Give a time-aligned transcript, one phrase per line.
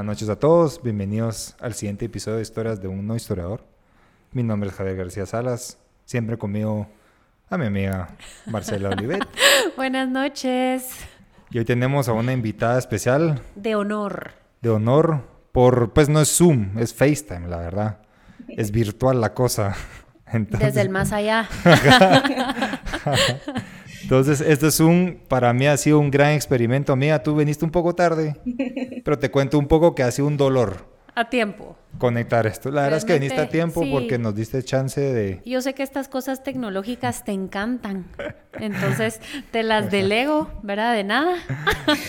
[0.00, 3.66] Buenas noches a todos, bienvenidos al siguiente episodio de Historias de un no historiador.
[4.32, 5.76] Mi nombre es Javier García Salas,
[6.06, 6.86] siempre conmigo
[7.50, 8.08] a mi amiga
[8.46, 9.28] Marcela Olivet.
[9.76, 10.88] Buenas noches.
[11.50, 13.42] Y hoy tenemos a una invitada especial.
[13.56, 14.30] De honor.
[14.62, 17.98] De honor, por, pues no es Zoom, es FaceTime, la verdad.
[18.48, 19.76] Es virtual la cosa.
[20.32, 21.46] Desde el más allá.
[24.10, 26.92] Entonces, este es un, para mí ha sido un gran experimento.
[26.92, 28.34] Amiga, tú viniste un poco tarde,
[29.04, 30.84] pero te cuento un poco que ha sido un dolor.
[31.14, 31.76] A tiempo.
[31.96, 32.72] Conectar esto.
[32.72, 35.40] La verdad es que viniste a tiempo porque nos diste chance de...
[35.44, 38.06] Yo sé que estas cosas tecnológicas te encantan.
[38.54, 39.20] Entonces,
[39.52, 40.96] te las delego, ¿verdad?
[40.96, 41.36] De nada.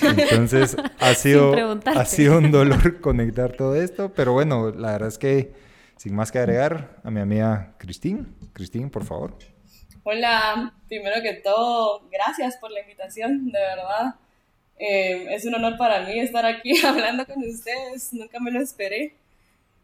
[0.01, 1.53] Entonces, ha sido,
[1.85, 5.53] ha sido un dolor conectar todo esto, pero bueno, la verdad es que,
[5.97, 8.35] sin más que agregar, a mi amiga Cristín.
[8.53, 9.37] Cristín, por favor.
[10.03, 14.15] Hola, primero que todo, gracias por la invitación, de verdad.
[14.79, 19.13] Eh, es un honor para mí estar aquí hablando con ustedes, nunca me lo esperé.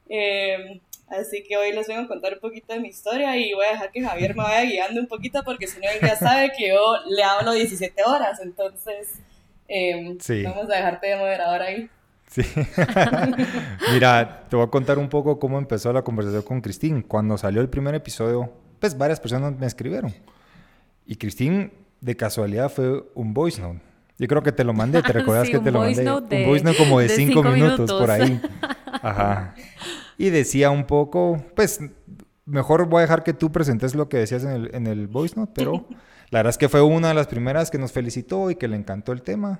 [0.10, 3.68] Eh, así que hoy les vengo a contar un poquito de mi historia y voy
[3.68, 6.52] a dejar que Javier me vaya guiando un poquito porque si no él ya sabe
[6.58, 9.20] que yo le hablo 17 horas, entonces
[9.68, 11.90] eh, vamos a dejarte de moderador ahí.
[12.28, 12.42] Sí.
[13.94, 17.04] Mira, te voy a contar un poco cómo empezó la conversación con Cristín.
[17.04, 20.14] Cuando salió el primer episodio, pues varias personas me escribieron.
[21.06, 23.82] Y Cristín, de casualidad, fue un voice note.
[24.20, 26.10] Yo creo que te lo mandé, ¿te recuerdas que te lo mandé?
[26.10, 28.42] un voice note como de, cinco, minutos, por ahí.
[29.02, 29.56] Ajá.
[30.18, 31.80] Y decía un poco, pues,
[32.46, 35.36] mejor voy a dejar que tú presentes lo que decías en el, en el voice
[35.36, 35.88] note, pero
[36.30, 38.76] la verdad es que fue una de las primeras que nos felicitó y que le
[38.76, 39.60] encantó el tema.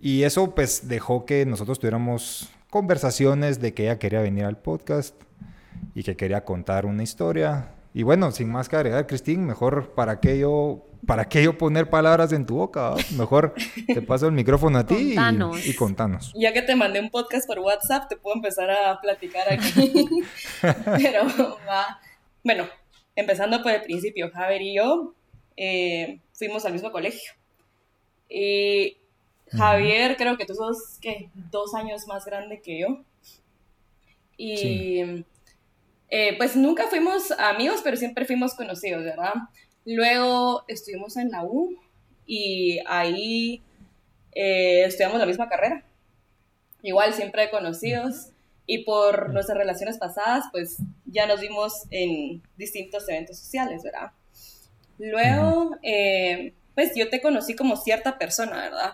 [0.00, 5.14] Y eso, pues, dejó que nosotros tuviéramos conversaciones de que ella quería venir al podcast
[5.94, 10.18] y que quería contar una historia y bueno, sin más que agregar, Cristín, mejor para
[10.18, 12.94] qué yo, para qué yo poner palabras en tu boca.
[13.16, 13.54] Mejor
[13.86, 15.14] te paso el micrófono a ti
[15.64, 16.32] y, contanos.
[16.34, 19.94] Ya que te mandé un podcast por WhatsApp, te puedo empezar a platicar aquí.
[20.62, 21.26] Pero
[21.68, 22.00] va.
[22.42, 22.66] Bueno,
[23.14, 25.14] empezando por el principio, Javier y yo
[25.58, 27.32] eh, fuimos al mismo colegio.
[28.30, 28.96] Y
[29.50, 31.28] Javier, creo que tú sos, ¿qué?
[31.50, 33.04] Dos años más grande que yo.
[34.38, 35.24] Y.
[36.14, 39.32] Eh, pues nunca fuimos amigos, pero siempre fuimos conocidos, ¿verdad?
[39.86, 41.74] Luego estuvimos en la U
[42.26, 43.62] y ahí
[44.34, 45.82] eh, estudiamos la misma carrera.
[46.82, 48.28] Igual siempre conocidos
[48.66, 54.10] y por nuestras relaciones pasadas, pues ya nos vimos en distintos eventos sociales, ¿verdad?
[54.98, 58.92] Luego, eh, pues yo te conocí como cierta persona, ¿verdad?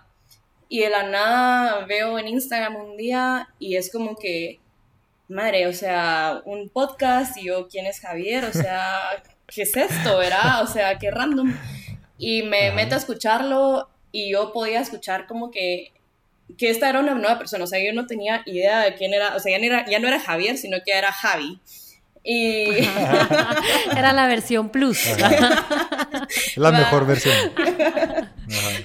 [0.69, 4.61] Y de la nada veo en Instagram un día y es como que
[5.29, 8.45] madre, o sea, un podcast y yo, ¿quién es Javier?
[8.45, 10.63] O sea, ¿qué es esto, verdad?
[10.63, 11.55] O sea, qué random.
[12.19, 15.93] Y me meto a escucharlo y yo podía escuchar como que,
[16.57, 19.37] que esta era una nueva persona, o sea, yo no tenía idea de quién era,
[19.37, 21.61] o sea, ya no era, ya no era Javier, sino que era Javi.
[22.25, 22.71] Y...
[23.97, 24.99] era la versión plus.
[26.57, 27.35] la mejor versión.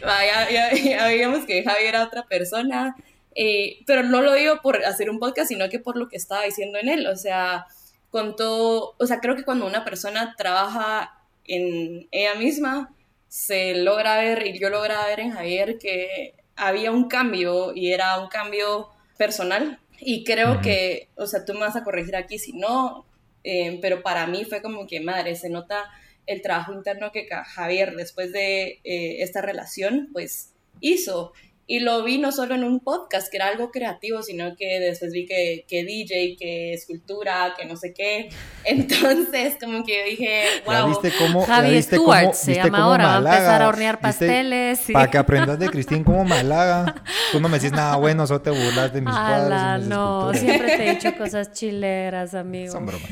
[0.03, 2.95] ya, ya, ya, veíamos que Javi era otra persona
[3.35, 6.43] eh, pero no lo digo por hacer un podcast, sino que por lo que estaba
[6.43, 7.07] diciendo en él.
[7.07, 7.67] O sea,
[8.09, 12.93] con todo, o sea, creo que cuando una persona trabaja en ella misma,
[13.27, 18.19] se logra ver, y yo logra ver en Javier que había un cambio y era
[18.19, 19.79] un cambio personal.
[19.99, 23.05] Y creo que, o sea, tú me vas a corregir aquí si no,
[23.43, 25.89] eh, pero para mí fue como que, madre, se nota
[26.25, 31.33] el trabajo interno que Javier después de eh, esta relación, pues hizo.
[31.65, 35.13] Y lo vi no solo en un podcast, que era algo creativo, sino que después
[35.13, 38.29] vi que, que DJ, que escultura, que no sé qué.
[38.65, 40.89] Entonces, como que dije, wow.
[40.89, 44.81] viste cómo, Javi Stewart se llama ahora, va a empezar a hornear pasteles.
[44.91, 47.01] Para que aprendas de Cristín como Malaga.
[47.31, 49.87] Tú no me decís nada bueno, solo te burlas de mis cuadros.
[49.87, 52.73] no, siempre te he dicho cosas chileras, amigo.
[52.73, 53.11] Son bromas.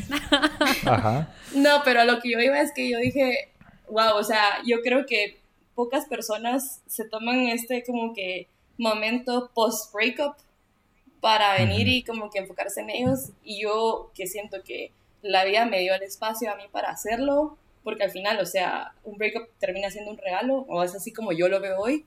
[0.85, 1.29] Ajá.
[1.56, 3.50] No, pero lo que yo iba es que yo dije,
[3.90, 5.41] wow, o sea, yo creo que
[5.76, 8.47] pocas personas se toman este como que
[8.78, 10.35] momento post-breakup
[11.20, 14.91] para venir y como que enfocarse en ellos y yo que siento que
[15.22, 18.94] la vida me dio el espacio a mí para hacerlo porque al final, o sea,
[19.03, 22.06] un breakup termina siendo un regalo o es así como yo lo veo hoy.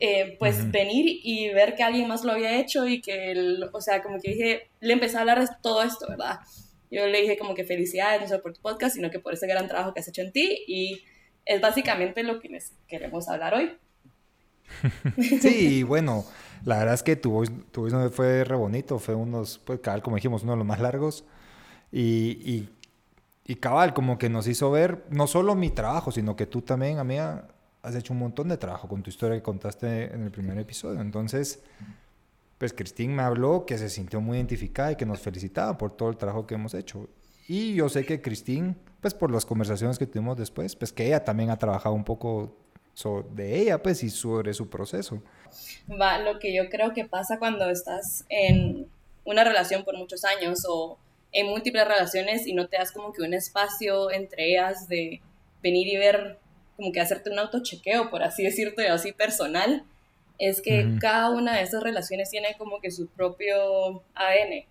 [0.00, 3.34] Eh, pues venir y ver que alguien más lo había hecho y que,
[3.72, 6.40] o sea, como que dije, le empecé a hablar de todo esto, ¿verdad?
[6.90, 9.46] Yo le dije como que felicidades, no solo por tu podcast, sino que por ese
[9.46, 11.02] gran trabajo que has hecho en ti y
[11.44, 13.76] es básicamente lo que les queremos hablar hoy.
[15.40, 16.24] sí, bueno,
[16.64, 20.16] la verdad es que tu voz, tu fue re bonito, fue unos, pues cabal, como
[20.16, 21.24] dijimos, uno de los más largos.
[21.90, 22.68] Y,
[23.44, 26.98] y, cabal, como que nos hizo ver no solo mi trabajo, sino que tú también,
[26.98, 27.48] amiga,
[27.82, 31.00] has hecho un montón de trabajo con tu historia que contaste en el primer episodio.
[31.00, 31.62] Entonces,
[32.56, 36.08] pues Cristín me habló que se sintió muy identificada y que nos felicitaba por todo
[36.08, 37.08] el trabajo que hemos hecho.
[37.48, 41.24] Y yo sé que Cristín, pues por las conversaciones que tuvimos después, pues que ella
[41.24, 42.56] también ha trabajado un poco
[43.30, 45.22] de ella, pues, y sobre su proceso.
[45.90, 48.86] Va, lo que yo creo que pasa cuando estás en
[49.24, 50.98] una relación por muchos años o
[51.32, 55.22] en múltiples relaciones y no te das como que un espacio entre ellas de
[55.62, 56.38] venir y ver,
[56.76, 59.84] como que hacerte un autochequeo, por así decirte, así personal,
[60.38, 64.66] es que cada una de esas relaciones tiene como que su propio ADN.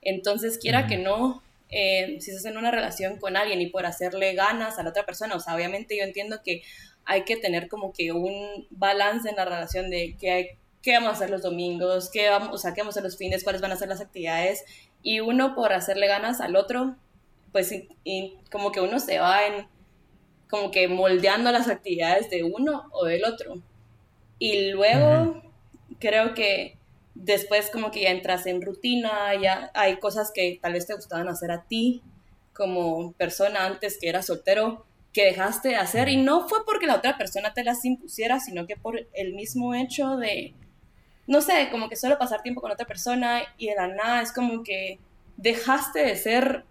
[0.00, 1.42] Entonces, quiera que no,
[1.72, 5.06] eh, si estás en una relación con alguien y por hacerle ganas a la otra
[5.06, 6.62] persona, o sea, obviamente yo entiendo que
[7.04, 11.12] hay que tener como que un balance en la relación de qué, qué vamos a
[11.12, 13.72] hacer los domingos, qué vamos, o sea, qué vamos a hacer los fines, cuáles van
[13.72, 14.64] a ser las actividades,
[15.02, 16.94] y uno por hacerle ganas al otro,
[17.52, 17.72] pues
[18.04, 19.66] y, como que uno se va en,
[20.50, 23.62] como que moldeando las actividades de uno o del otro.
[24.38, 25.42] Y luego
[25.98, 26.76] creo que
[27.14, 31.28] después como que ya entras en rutina, ya hay cosas que tal vez te gustaban
[31.28, 32.02] hacer a ti
[32.52, 36.96] como persona antes que eras soltero, que dejaste de hacer y no fue porque la
[36.96, 40.54] otra persona te las impusiera, sino que por el mismo hecho de,
[41.26, 44.32] no sé, como que solo pasar tiempo con otra persona y de la nada es
[44.32, 44.98] como que
[45.36, 46.64] dejaste de ser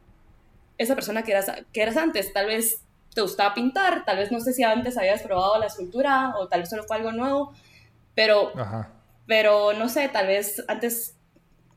[0.77, 2.33] esa persona que eras, que eras antes.
[2.33, 2.81] Tal vez
[3.13, 6.61] te gustaba pintar, tal vez no sé si antes habías probado la escultura o tal
[6.61, 7.53] vez solo fue algo nuevo,
[8.15, 8.51] pero,
[9.31, 11.15] pero no sé, tal vez antes,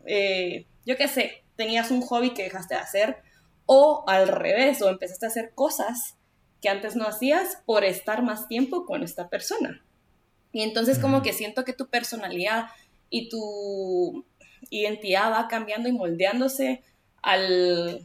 [0.07, 3.19] eh, yo qué sé, tenías un hobby que dejaste de hacer
[3.65, 6.17] o al revés, o empezaste a hacer cosas
[6.61, 9.85] que antes no hacías por estar más tiempo con esta persona.
[10.51, 12.71] Y entonces como que siento que tu personalidad
[13.09, 14.27] y tu
[14.71, 16.83] identidad va cambiando y moldeándose
[17.23, 18.01] al,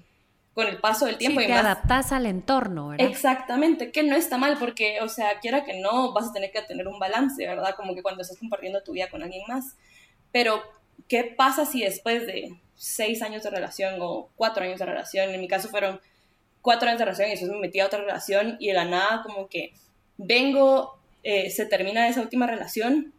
[0.53, 1.41] con el paso del tiempo.
[1.41, 3.07] y te adaptas al entorno, ¿verdad?
[3.07, 6.61] Exactamente, que no está mal porque, o sea, quiera que no, vas a tener que
[6.61, 7.75] tener un balance, ¿verdad?
[7.75, 9.75] Como que cuando estás compartiendo tu vida con alguien más.
[10.31, 10.61] Pero,
[11.07, 15.41] ¿qué pasa si después de seis años de relación o cuatro años de relación, en
[15.41, 15.99] mi caso fueron
[16.61, 19.21] cuatro años de relación y después me metí a otra relación y de la nada
[19.23, 19.73] como que
[20.17, 23.13] vengo, eh, se termina esa última relación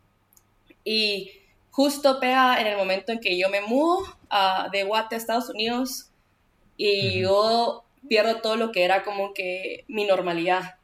[0.85, 1.33] y
[1.71, 4.05] justo pega en el momento en que yo me mudo
[4.73, 6.10] de Guate a Estados Unidos
[6.83, 10.77] y yo pierdo todo lo que era como que mi normalidad.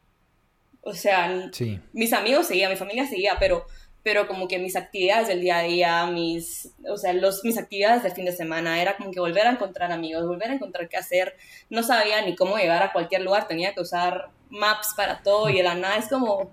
[0.82, 1.50] O sea,
[1.94, 3.64] mis amigos seguían, mi familia seguía, pero
[4.02, 8.04] pero como que mis actividades del día a día, mis, o sea, los, mis actividades
[8.04, 10.96] del fin de semana, era como que volver a encontrar amigos, volver a encontrar qué
[10.96, 11.34] hacer,
[11.70, 15.56] no sabía ni cómo llegar a cualquier lugar, tenía que usar maps para todo y
[15.56, 16.52] de la nada es como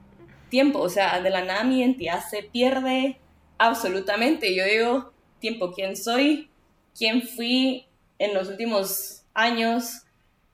[0.50, 3.20] tiempo, o sea, de la nada mi identidad se pierde
[3.60, 6.50] absolutamente, yo digo, tiempo, quién soy,
[6.98, 7.86] quién fui
[8.18, 10.04] en los últimos años,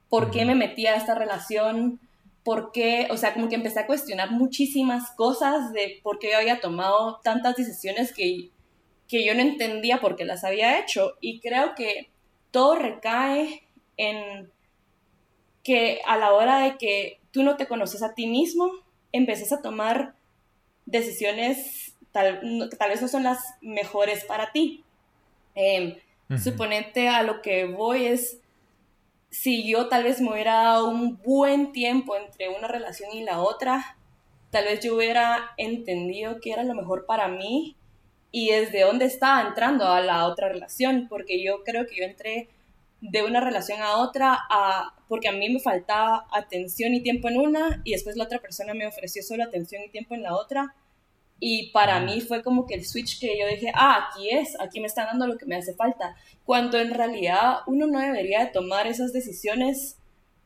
[0.09, 1.99] por qué me metí a esta relación,
[2.43, 6.37] por qué, o sea, como que empecé a cuestionar muchísimas cosas de por qué yo
[6.37, 8.49] había tomado tantas decisiones que,
[9.07, 11.13] que yo no entendía por qué las había hecho.
[11.21, 12.09] Y creo que
[12.51, 13.63] todo recae
[13.97, 14.51] en
[15.63, 18.71] que a la hora de que tú no te conoces a ti mismo,
[19.11, 20.15] empiezas a tomar
[20.85, 24.83] decisiones tal, que tal vez no son las mejores para ti.
[25.55, 26.01] Eh,
[26.41, 28.39] Suponete a lo que voy es
[29.29, 33.41] si yo tal vez me hubiera dado un buen tiempo entre una relación y la
[33.41, 33.97] otra,
[34.49, 37.75] tal vez yo hubiera entendido que era lo mejor para mí
[38.31, 42.47] y desde dónde estaba entrando a la otra relación, porque yo creo que yo entré
[43.01, 47.37] de una relación a otra a, porque a mí me faltaba atención y tiempo en
[47.37, 50.75] una y después la otra persona me ofreció solo atención y tiempo en la otra
[51.39, 54.79] y para mí fue como que el switch que yo dije, ah, aquí es, aquí
[54.79, 56.15] me están dando lo que me hace falta.
[56.45, 59.97] Cuando en realidad uno no debería de tomar esas decisiones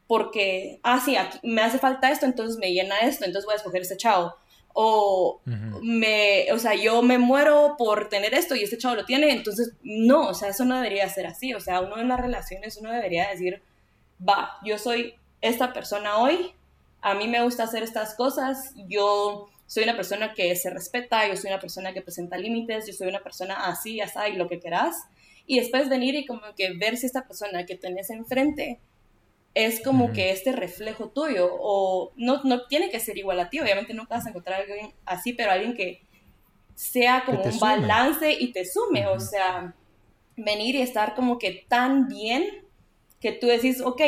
[0.07, 3.57] porque, ah, sí, aquí me hace falta esto, entonces me llena esto, entonces voy a
[3.57, 4.35] escoger este chavo.
[4.75, 5.41] O,
[5.81, 9.73] me, o sea, yo me muero por tener esto y este chavo lo tiene, entonces
[9.83, 11.53] no, o sea, eso no debería ser así.
[11.53, 13.61] O sea, uno en las relaciones, uno debería decir,
[14.27, 16.53] va, yo soy esta persona hoy,
[17.01, 21.35] a mí me gusta hacer estas cosas, yo soy una persona que se respeta, yo
[21.35, 24.59] soy una persona que presenta límites, yo soy una persona así, así, y lo que
[24.59, 24.95] quieras.
[25.45, 28.79] Y después venir y como que ver si esta persona que tenés enfrente
[29.53, 33.59] es como que este reflejo tuyo, o no, no tiene que ser igual a ti,
[33.59, 36.01] obviamente nunca vas a encontrar a alguien así, pero alguien que
[36.75, 39.75] sea como un balance y te sume, o sea,
[40.35, 42.65] venir y estar como que tan bien
[43.19, 44.01] que tú decís, ok,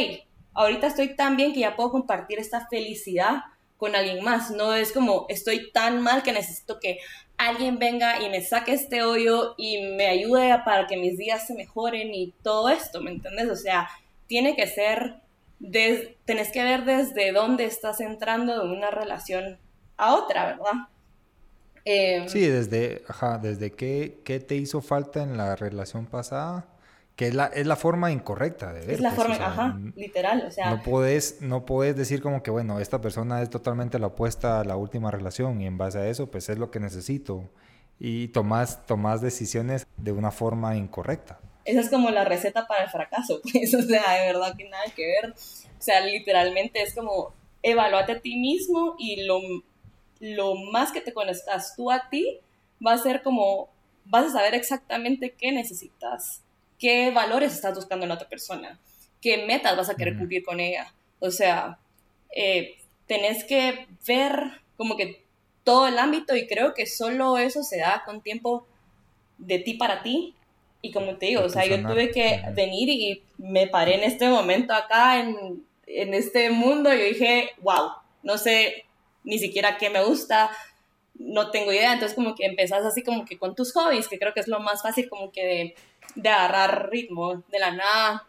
[0.54, 3.44] ahorita estoy tan bien que ya puedo compartir esta felicidad
[3.78, 4.52] con alguien más.
[4.52, 7.00] No es como estoy tan mal que necesito que
[7.38, 11.54] alguien venga y me saque este hoyo y me ayude para que mis días se
[11.54, 13.50] mejoren y todo esto, ¿me entiendes?
[13.50, 13.90] O sea,
[14.28, 15.16] tiene que ser,
[15.60, 19.58] des, tenés que ver desde dónde estás entrando de una relación
[19.98, 20.88] a otra, ¿verdad?
[21.84, 26.66] Eh, Sí, desde, ajá, desde qué, qué te hizo falta en la relación pasada,
[27.16, 28.96] que es la, es la forma incorrecta de ver.
[28.96, 32.22] es la pues, forma, o sea, ajá, literal, o sea, No puedes, no puedes decir
[32.22, 35.78] como que, bueno, esta persona es totalmente la opuesta a la última relación y en
[35.78, 37.50] base a eso, pues es lo que necesito.
[37.98, 41.40] Y tomas, tomas decisiones de una forma incorrecta.
[41.64, 44.84] esa es como la receta para el fracaso, pues, o sea, de verdad que nada
[44.94, 45.32] que ver.
[45.32, 49.40] O sea, literalmente es como evaluate a ti mismo y lo,
[50.20, 52.40] lo más que te conozcas tú a ti
[52.86, 53.70] va a ser como,
[54.06, 56.42] vas a saber exactamente qué necesitas,
[56.80, 58.80] qué valores estás buscando en la otra persona,
[59.22, 60.94] qué metas vas a querer cumplir con ella.
[61.20, 61.80] O sea,
[62.36, 62.78] eh,
[63.08, 65.26] tenés que ver como que
[65.64, 68.68] todo el ámbito y creo que solo eso se da con tiempo
[69.38, 70.36] de ti para ti.
[70.82, 74.30] Y como te digo, o sea, yo tuve que venir y me paré en este
[74.30, 77.90] momento acá, en, en este mundo, y yo dije, wow,
[78.22, 78.86] no sé
[79.24, 80.52] ni siquiera qué me gusta,
[81.16, 84.34] no tengo idea, entonces como que empezás así como que con tus hobbies, que creo
[84.34, 85.76] que es lo más fácil como que de,
[86.16, 88.28] de agarrar ritmo de la nada.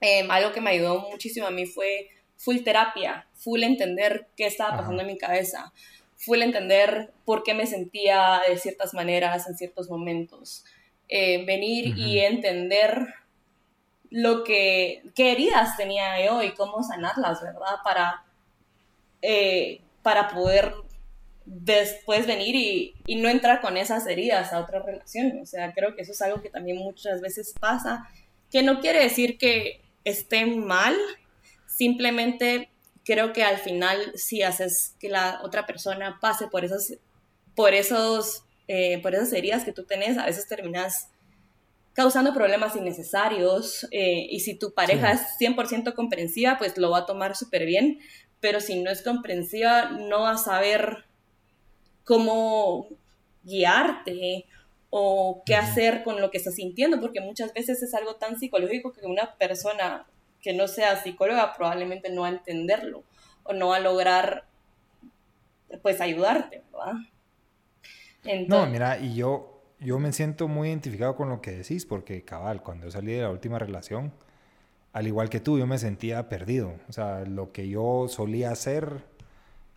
[0.00, 4.76] Em, algo que me ayudó muchísimo a mí fue full terapia, full entender qué estaba
[4.76, 5.02] pasando Ajá.
[5.02, 5.72] en mi cabeza,
[6.16, 10.64] full entender por qué me sentía de ciertas maneras en ciertos momentos.
[11.08, 13.14] Eh, venir y entender
[14.10, 17.76] lo que, qué heridas tenía yo y cómo sanarlas, ¿verdad?
[17.84, 18.24] Para,
[19.22, 20.72] eh, para poder
[21.52, 25.40] después venir y, y no entrar con esas heridas a otra relación.
[25.42, 28.08] O sea, creo que eso es algo que también muchas veces pasa,
[28.50, 30.96] que no quiere decir que esté mal,
[31.66, 32.70] simplemente
[33.04, 36.94] creo que al final si haces que la otra persona pase por esos,
[37.56, 41.08] por esos, eh, por esas heridas que tú tenés, a veces terminas
[41.94, 47.06] causando problemas innecesarios eh, y si tu pareja es 100% comprensiva, pues lo va a
[47.06, 47.98] tomar súper bien,
[48.38, 51.09] pero si no es comprensiva, no va a saber
[52.10, 52.88] cómo
[53.44, 54.44] guiarte
[54.90, 58.92] o qué hacer con lo que estás sintiendo, porque muchas veces es algo tan psicológico
[58.92, 60.08] que una persona
[60.42, 63.04] que no sea psicóloga probablemente no va a entenderlo
[63.44, 64.44] o no va a lograr
[65.82, 68.48] pues ayudarte, ¿verdad?
[68.48, 72.60] No, mira, y yo, yo me siento muy identificado con lo que decís, porque cabal,
[72.60, 74.12] cuando yo salí de la última relación,
[74.92, 76.74] al igual que tú, yo me sentía perdido.
[76.88, 79.04] O sea, lo que yo solía hacer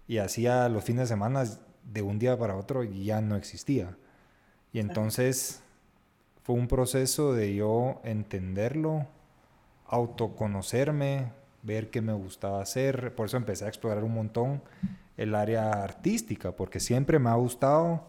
[0.07, 1.45] y hacía los fines de semana
[1.91, 3.97] de un día para otro ya no existía.
[4.71, 5.61] Y entonces
[6.43, 9.05] fue un proceso de yo entenderlo,
[9.87, 13.13] autoconocerme, ver qué me gustaba hacer.
[13.15, 14.61] Por eso empecé a explorar un montón
[15.15, 18.07] el área artística, porque siempre me ha gustado,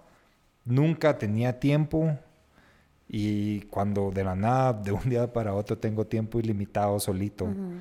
[0.64, 2.18] nunca tenía tiempo
[3.08, 7.72] y cuando de la nada, de un día para otro, tengo tiempo ilimitado solito, Ujú.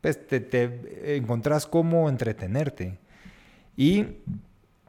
[0.00, 2.98] pues te, te encontrás cómo entretenerte.
[3.76, 4.04] Y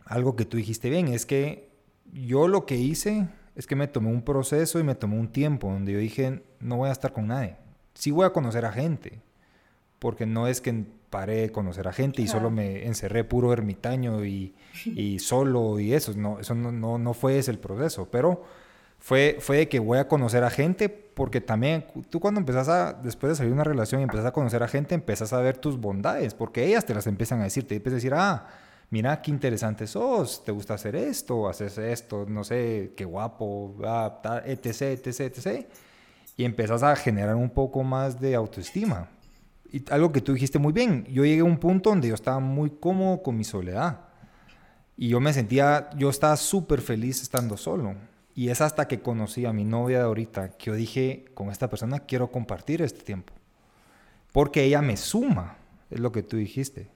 [0.05, 1.69] algo que tú dijiste bien es que
[2.11, 5.71] yo lo que hice es que me tomé un proceso y me tomé un tiempo
[5.71, 7.55] donde yo dije, no voy a estar con nadie.
[7.93, 9.21] Sí voy a conocer a gente,
[9.99, 14.25] porque no es que paré de conocer a gente y solo me encerré puro ermitaño
[14.25, 14.55] y,
[14.85, 16.13] y solo y eso.
[16.15, 18.43] No, eso no, no, no fue ese el proceso, pero
[18.97, 22.93] fue, fue de que voy a conocer a gente porque también tú cuando empezás a,
[22.93, 25.57] después de salir de una relación y empezás a conocer a gente, empezás a ver
[25.57, 28.47] tus bondades, porque ellas te las empiezan a decir, te empiezan a decir, ah,
[28.93, 33.75] mira qué interesante sos, te gusta hacer esto, haces esto, no sé, qué guapo,
[34.45, 35.65] etc, etc, etc.
[36.37, 39.09] Y empezás a generar un poco más de autoestima.
[39.71, 42.39] Y algo que tú dijiste muy bien, yo llegué a un punto donde yo estaba
[42.39, 44.01] muy cómodo con mi soledad.
[44.95, 47.95] Y yo me sentía, yo estaba súper feliz estando solo.
[48.35, 51.67] Y es hasta que conocí a mi novia de ahorita que yo dije, con esta
[51.67, 53.33] persona quiero compartir este tiempo.
[54.31, 55.57] Porque ella me suma,
[55.89, 56.91] es lo que tú dijiste,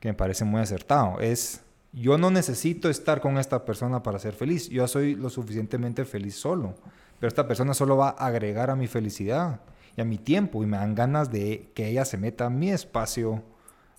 [0.00, 1.20] que me parece muy acertado.
[1.20, 1.62] Es,
[1.92, 4.68] yo no necesito estar con esta persona para ser feliz.
[4.68, 6.74] Yo soy lo suficientemente feliz solo.
[7.18, 9.60] Pero esta persona solo va a agregar a mi felicidad
[9.96, 10.62] y a mi tiempo.
[10.62, 13.42] Y me dan ganas de que ella se meta a mi espacio,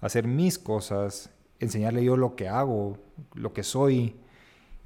[0.02, 2.98] hacer mis cosas, enseñarle yo lo que hago,
[3.34, 4.16] lo que soy.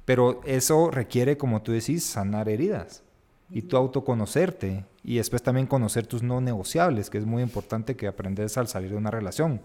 [0.04, 3.02] Pero eso requiere, como tú decís, sanar heridas
[3.50, 8.06] y tú autoconocerte y después también conocer tus no negociables, que es muy importante que
[8.06, 9.60] aprendes al salir de una relación.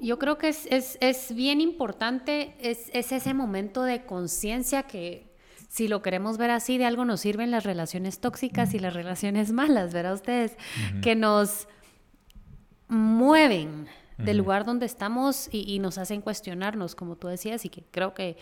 [0.00, 5.30] Yo creo que es, es, es bien importante, es, es ese momento de conciencia que,
[5.68, 9.52] si lo queremos ver así, de algo nos sirven las relaciones tóxicas y las relaciones
[9.52, 10.56] malas, ¿verdad ustedes?
[11.02, 11.68] Que nos
[12.88, 13.86] mueven
[14.18, 18.12] del lugar donde estamos y, y nos hacen cuestionarnos, como tú decías, y que creo
[18.12, 18.36] que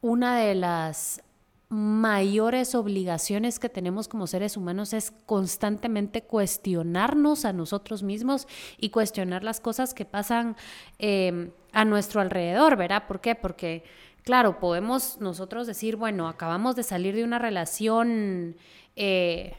[0.00, 1.22] una de las
[1.70, 8.48] mayores obligaciones que tenemos como seres humanos es constantemente cuestionarnos a nosotros mismos
[8.78, 10.56] y cuestionar las cosas que pasan
[10.98, 13.04] eh, a nuestro alrededor, ¿verdad?
[13.06, 13.34] ¿Por qué?
[13.34, 13.84] Porque
[14.28, 18.56] claro, podemos nosotros decir, bueno, acabamos de salir de una relación
[18.94, 19.54] eh,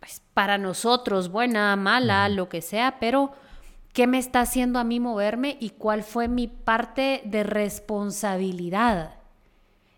[0.00, 3.32] pues, para nosotros, buena, mala, lo que sea, pero
[3.94, 9.21] ¿qué me está haciendo a mí moverme y cuál fue mi parte de responsabilidad?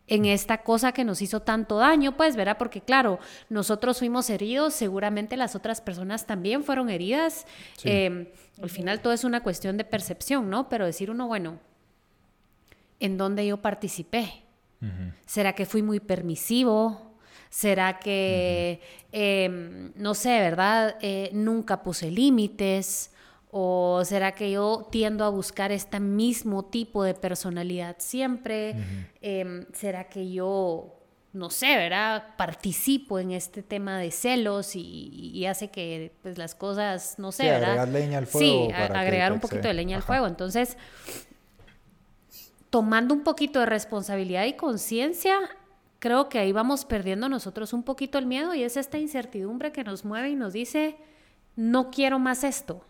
[0.06, 2.58] En esta cosa que nos hizo tanto daño, pues, ¿verdad?
[2.58, 3.18] Porque claro,
[3.48, 7.46] nosotros fuimos heridos, seguramente las otras personas también fueron heridas.
[7.84, 8.28] Em,
[8.62, 10.68] al final todo es una cuestión de percepción, ¿no?
[10.68, 11.58] Pero decir uno, bueno,
[13.00, 14.42] ¿en dónde yo participé?
[15.24, 17.14] ¿Será que fui muy permisivo?
[17.48, 18.82] ¿Será que,
[19.12, 20.96] em, no sé, ¿verdad?
[21.00, 23.13] Eh, nunca puse límites.
[23.56, 28.74] ¿O será que yo tiendo a buscar este mismo tipo de personalidad siempre?
[29.20, 30.98] Em, ¿Será que yo,
[31.32, 32.34] no sé, ¿verdad?
[32.36, 37.78] Participo en este tema de celos y, hace que pues, las cosas, no sé, ¿verdad?
[37.78, 38.66] Agregar leña al fuego.
[38.66, 40.26] Sí, agregar un poquito de leña al fuego.
[40.26, 40.76] Entonces,
[42.70, 45.38] tomando un poquito de responsabilidad y conciencia,
[46.00, 49.84] creo que ahí vamos perdiendo nosotros un poquito el miedo y es esta incertidumbre que
[49.84, 50.96] nos mueve y nos dice,
[51.54, 52.84] no quiero más esto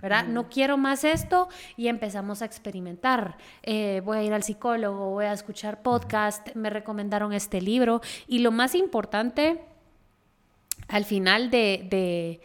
[0.00, 0.26] ¿verdad?
[0.26, 3.36] No quiero más esto y empezamos a experimentar.
[3.62, 8.40] Eh, voy a ir al psicólogo, voy a escuchar podcast, me recomendaron este libro y
[8.40, 9.60] lo más importante
[10.88, 12.40] al final de,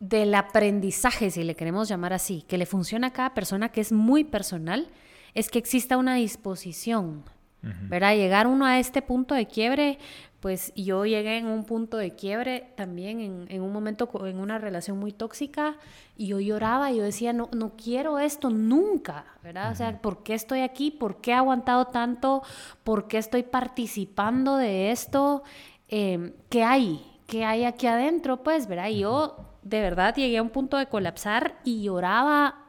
[0.00, 3.92] del aprendizaje, si le queremos llamar así, que le funciona a cada persona, que es
[3.92, 4.88] muy personal,
[5.34, 7.24] es que exista una disposición,
[7.60, 8.14] ¿verdad?
[8.14, 9.98] Llegar uno a este punto de quiebre
[10.40, 14.96] pues yo llegué en un punto de quiebre también en, un momento en una relación
[14.98, 15.76] muy tóxica
[16.16, 19.72] y yo lloraba y yo decía, no, no quiero esto nunca, ¿verdad?
[19.72, 20.92] O sea, ¿por qué estoy aquí?
[20.92, 22.42] ¿Por qué he aguantado tanto?
[22.84, 25.42] ¿Por qué estoy participando de esto?
[25.88, 27.04] Em, ¿Qué hay?
[27.26, 28.44] ¿Qué hay aquí adentro?
[28.44, 28.88] Pues, ¿verdad?
[28.90, 32.64] Y yo de verdad llegué a un punto de colapsar y lloraba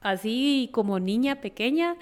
[0.00, 1.96] así como niña pequeña.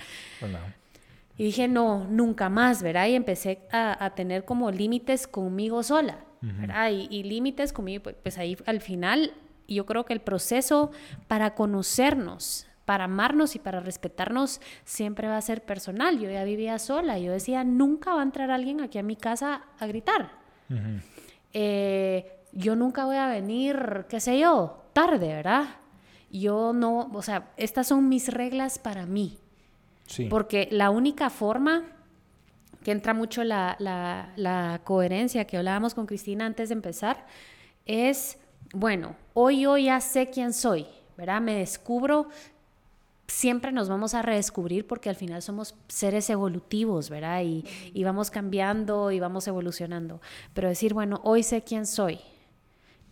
[1.37, 3.07] Y dije, no, nunca más, ¿verdad?
[3.09, 6.91] Y empecé a, tener como límites conmigo sola, ¿verdad?
[6.91, 9.33] Y, límites conmigo, pues, pues, ahí al final
[9.67, 10.93] yo creo que el proceso
[11.27, 16.19] para conocernos, para amarnos y para respetarnos siempre va a ser personal.
[16.19, 19.63] Yo ya vivía sola, yo decía, nunca va a entrar alguien aquí a mi casa
[19.79, 20.33] a gritar.
[21.53, 25.65] Eh, yo nunca voy a venir, qué sé yo, tarde, ¿verdad?
[26.31, 29.39] Yo no, o sea, estas son mis reglas para mí.
[30.29, 31.85] Porque la única forma
[32.85, 37.27] que entra mucho la, coherencia que hablábamos con Cristina antes de empezar
[37.87, 38.39] es,
[38.73, 40.87] bueno, hoy yo ya sé quién soy,
[41.17, 41.41] ¿verdad?
[41.41, 42.29] Me descubro,
[43.27, 47.43] siempre nos vamos a redescubrir porque al final somos seres evolutivos, ¿verdad?
[47.43, 47.65] Y,
[47.95, 50.21] y, vamos cambiando y vamos evolucionando.
[50.53, 52.21] Pero decir, bueno, hoy sé quién soy.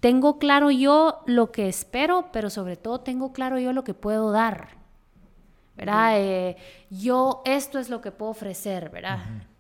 [0.01, 4.33] Tengo claro yo lo que espero, pero sobre todo tengo claro yo lo que puedo
[4.33, 4.82] dar.
[5.77, 6.21] ¿Verdad?
[6.21, 6.57] Eh,
[6.91, 9.19] yo, esto es lo que puedo ofrecer, ¿verdad?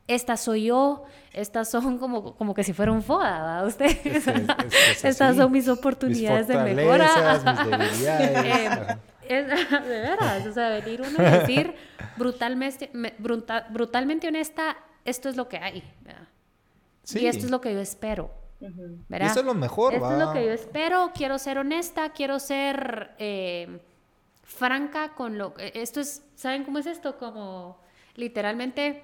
[0.09, 3.66] Esta soy yo, estas son como, como que si fuera un FODA, ¿verdad?
[3.96, 4.27] Ustedes,
[5.05, 7.79] estas son mis oportunidades de mejora.
[7.79, 8.98] Mis debilidades.
[9.29, 11.75] Eh, de veras, o sea, venir uno y decir
[12.16, 12.90] brutalmente,
[13.70, 16.29] brutalmente honesta, esto es lo que hay, ¿verdad?
[17.14, 18.31] Y esto es lo que yo espero.
[19.09, 19.29] ¿verdad?
[19.29, 23.12] eso es lo mejor, Esto es lo que yo espero, quiero ser honesta, quiero ser...
[23.18, 23.81] Eh,
[24.53, 25.73] franca con lo que...
[25.75, 27.19] Esto es, ¿saben cómo es esto?
[27.19, 27.81] Como
[28.15, 29.03] literalmente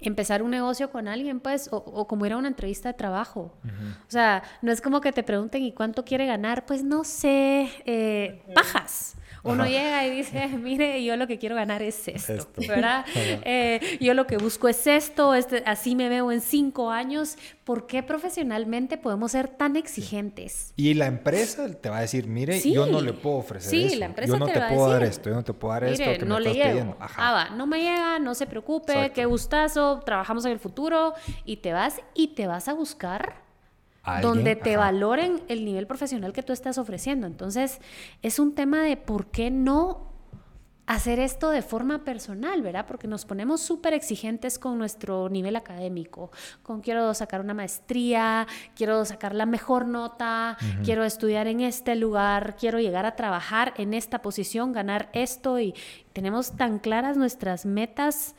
[0.00, 3.52] empezar un negocio con alguien, pues, o, como ir a una entrevista de trabajo.
[4.08, 6.64] O sea, no es como que te pregunten, ¿y cuánto quiere ganar?
[6.66, 9.16] Pues no sé, eh, bajas.
[9.42, 13.04] Uno llega y dice, mire, yo lo que quiero ganar es esto, ¿verdad?
[13.42, 17.36] Eh, yo lo que busco es esto, este, así me veo en cinco años.
[17.64, 20.72] ¿Por qué profesionalmente podemos ser tan exigentes?
[20.76, 24.06] Y la empresa te va a decir, mire, yo no le puedo ofrecer sí, la
[24.06, 26.36] empresa yo no te, puedo dar esto, yo no te puedo dar esto que no
[26.36, 26.96] me le estás pidiendo.
[27.00, 31.58] Ah, va, no me llega, no se preocupe, qué gustazo, trabajamos en el futuro y
[31.58, 33.49] te vas y te vas a buscar
[34.22, 37.26] donde te valoren el nivel profesional que tú estás ofreciendo.
[37.26, 37.80] Entonces,
[38.22, 40.10] es un tema de por qué no
[40.90, 42.84] hacer esto de forma personal, ¿verdad?
[42.84, 46.32] Porque nos ponemos súper exigentes con nuestro nivel académico,
[46.64, 52.56] con quiero sacar una maestría, quiero sacar la mejor nota, quiero estudiar en este lugar,
[52.58, 55.76] quiero llegar a trabajar en esta posición, ganar esto y
[56.12, 58.34] tenemos tan claras nuestras metas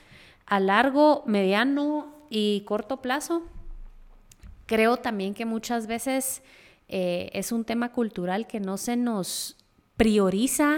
[0.45, 3.43] a largo, mediano y corto plazo
[4.71, 6.43] Creo también que muchas veces
[6.87, 9.57] eh, es un tema cultural que no se nos
[9.97, 10.77] prioriza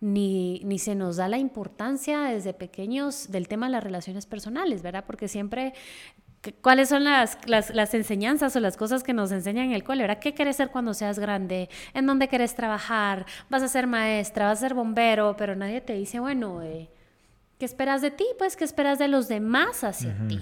[0.00, 4.82] ni, ni, se nos da la importancia desde pequeños del tema de las relaciones personales,
[4.82, 5.04] ¿verdad?
[5.06, 5.72] Porque siempre,
[6.62, 10.18] ¿cuáles son las, las, enseñanzas o las cosas que nos enseñan en el cole, ¿verdad?
[10.18, 11.68] ¿Qué quieres ser cuando seas grande?
[11.94, 13.24] ¿En dónde quieres trabajar?
[13.48, 14.46] ¿Vas a ser maestra?
[14.46, 15.36] ¿Vas a ser bombero?
[15.38, 16.90] Pero nadie te dice, bueno, eh,
[17.62, 18.26] ¿Qué esperas de ti?
[18.38, 20.40] Pues, ¿qué esperas de los demás hacia ti?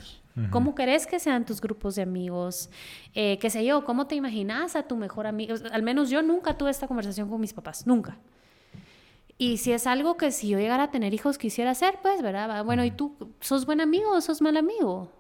[0.51, 2.71] ¿Cómo querés que sean tus grupos de amigos?
[3.15, 3.85] Eh, ¿Qué sé yo?
[3.85, 5.55] ¿Cómo te imaginas a tu mejor amigo?
[5.73, 8.19] Al menos yo nunca tuve esta conversación con mis papás, nunca.
[9.39, 12.65] Y si es algo que si yo llegara a tener hijos quisiera hacer, pues, ¿verdad?
[12.65, 15.11] Bueno, ¿y tú sos buen amigo o sos mal amigo?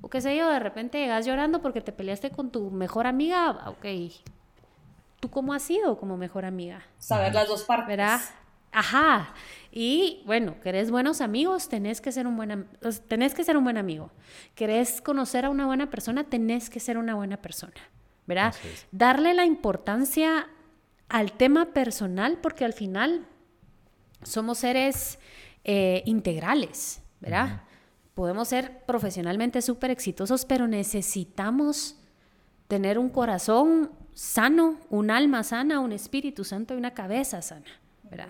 [0.00, 3.68] O qué sé yo, de repente llegas llorando porque te peleaste con tu mejor amiga,
[3.68, 3.84] ok.
[5.20, 6.82] ¿Tú cómo has sido como mejor amiga?
[6.98, 7.88] Saber las dos partes.
[7.88, 8.20] ¿Verdad?
[8.72, 9.34] Ajá.
[9.72, 12.66] Y bueno, querés buenos amigos, tenés que ser un buen,
[13.08, 14.10] tenés que ser un buen amigo.
[14.54, 17.74] Querés conocer a una buena persona, tenés que ser una buena persona.
[18.26, 18.54] ¿Verdad?
[18.92, 20.48] Darle la importancia
[21.08, 23.26] al tema personal porque al final
[24.22, 25.18] somos seres
[25.64, 27.62] eh, integrales, ¿verdad?
[28.14, 31.96] Podemos ser profesionalmente súper exitosos, pero necesitamos
[32.68, 38.28] tener un corazón sano, un alma sana, un espíritu santo y una cabeza sana, ¿verdad?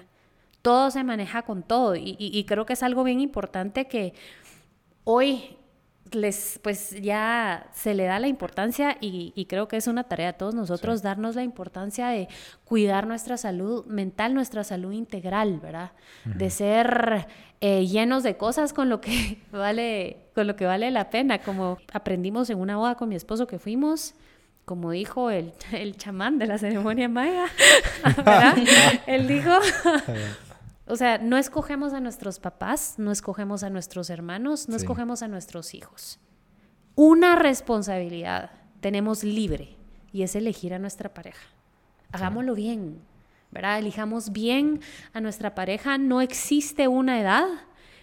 [0.62, 4.12] Todo se maneja con todo y, creo que es algo bien importante que
[5.04, 5.56] hoy
[6.12, 10.32] les, pues ya se le da la importancia y, creo que es una tarea a
[10.34, 12.28] todos nosotros darnos la importancia de
[12.64, 15.92] cuidar nuestra salud mental, nuestra salud integral, ¿verdad?
[16.24, 17.26] De ser
[17.62, 21.78] eh, llenos de cosas con lo que vale, con lo que vale la pena, como
[21.92, 24.14] aprendimos en una boda con mi esposo que fuimos.
[24.64, 27.46] Como dijo el, el chamán de la ceremonia maya,
[28.04, 28.56] ¿verdad?
[29.06, 29.50] Él dijo,
[30.90, 35.28] o sea, no escogemos a nuestros papás, no escogemos a nuestros hermanos, no escogemos a
[35.28, 36.18] nuestros hijos.
[36.94, 38.50] Una responsabilidad
[38.80, 39.76] tenemos libre
[40.12, 41.46] y es elegir a nuestra pareja.
[42.12, 43.00] Hagámoslo bien,
[43.50, 43.78] ¿verdad?
[43.78, 44.80] Elijamos bien
[45.12, 45.98] a nuestra pareja.
[45.98, 47.46] No existe una edad.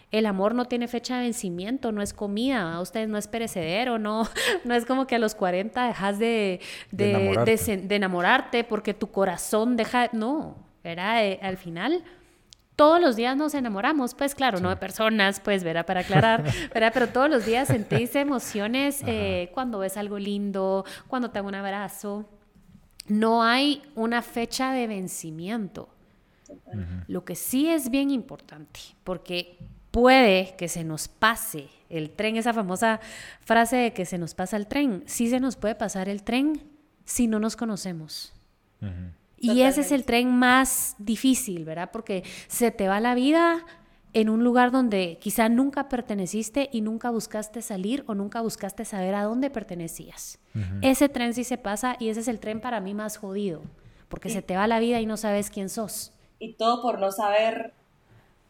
[0.10, 4.00] El amor no tiene fecha de vencimiento, no es comida, a ustedes no es perecedero,
[4.00, 4.26] no,
[4.64, 8.64] no es como que a los 40 dejas de, de, enamorarte.
[8.64, 11.26] porque tu corazón deja, no, ¿verdad?
[11.26, 12.06] Eh, al final
[12.78, 16.92] todos los días nos enamoramos, pues claro, no de personas, pues, verá, para aclarar, ¿verdad?
[16.94, 21.56] Pero todos los días sentís emociones eh, cuando ves algo lindo, cuando te hago un
[21.56, 22.30] abrazo.
[23.08, 25.90] No hay una fecha de vencimiento.
[27.08, 29.58] Lo que sí es bien importante, porque
[29.90, 33.00] puede que se nos pase el tren, esa famosa
[33.42, 36.62] frase de que se nos pasa el tren, sí se nos puede pasar el tren
[37.06, 38.34] si no nos conocemos.
[39.40, 41.90] Y ese es el tren más difícil, ¿verdad?
[41.92, 43.66] Porque se te va la vida
[44.14, 49.14] en un lugar donde quizá nunca perteneciste y nunca buscaste salir o nunca buscaste saber
[49.14, 50.40] a dónde pertenecías.
[50.82, 53.62] Ese tren sí se pasa y ese es el tren para mí más jodido,
[54.08, 56.14] porque se te va la vida y no sabes quién sos.
[56.40, 57.74] Y todo por no saber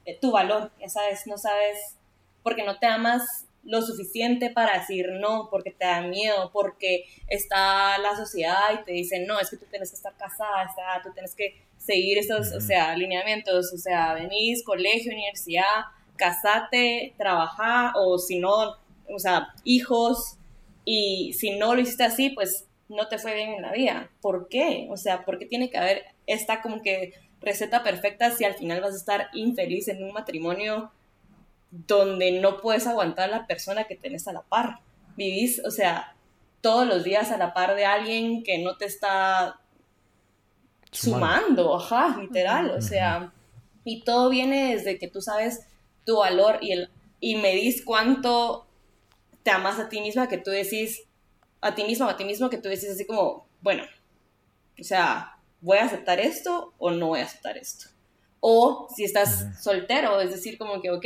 [0.06, 1.98] eh, tu valor, ya sabes, no sabes,
[2.44, 7.98] porque no te amas lo suficiente para decir no, porque te da miedo, porque está
[7.98, 11.36] la sociedad y te dicen, no, es que tú tienes que estar casada, tú tienes
[11.36, 18.40] que seguir estos, o sea, alineamientos, o sea, venís, colegio, universidad, casate, trabajar, o si
[18.40, 18.78] no,
[19.10, 20.38] o sea, hijos,
[20.86, 24.10] y si no lo hiciste así, pues no te fue bien en la vida.
[24.22, 24.88] ¿Por qué?
[24.90, 28.82] O sea, ¿por qué tiene que haber esta como que receta perfecta si al final
[28.82, 30.92] vas a estar infeliz en un matrimonio
[31.86, 34.80] donde no puedes aguantar a la persona que tenés a la par.
[35.16, 36.16] Vivís, o sea,
[36.62, 39.60] todos los días a la par de alguien que no te está
[40.92, 43.34] sumando, ajá, literal, o sea,
[43.84, 45.68] y todo viene desde que tú sabes
[46.06, 48.68] tu valor y, el, y medís cuánto
[49.44, 51.04] te amas a ti misma, que tú decís,
[51.62, 53.84] a ti misma o a ti mismo, que tú decís así como, bueno,
[54.80, 57.90] o sea, ¿voy a aceptar esto o no voy a aceptar esto?
[58.40, 61.06] O si estás soltero, es decir, como que, ok,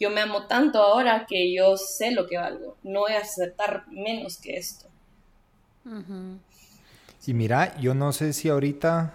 [0.00, 2.76] yo me amo tanto ahora que yo sé lo que valgo.
[2.82, 4.86] No voy a aceptar menos que esto.
[7.26, 9.14] Y mira, yo no sé si ahorita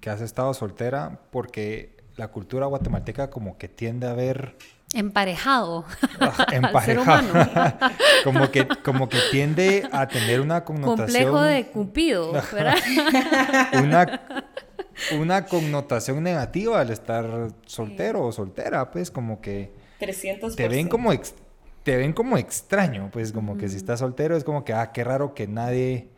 [0.00, 4.56] que has estado soltera, porque la cultura guatemalteca como que tiende a ver...
[4.92, 5.84] Emparejado.
[6.52, 7.28] emparejado.
[8.24, 11.06] como, que, como que tiende a tener una connotación...
[11.06, 12.76] Complejo de Cupido, ¿verdad?
[13.82, 14.54] una,
[15.18, 20.54] una connotación negativa al estar soltero o soltera, pues como que 300%.
[20.54, 21.12] Te ven como
[21.82, 25.04] te ven como extraño, pues como que si estás soltero es como que ah, qué
[25.04, 26.08] raro que nadie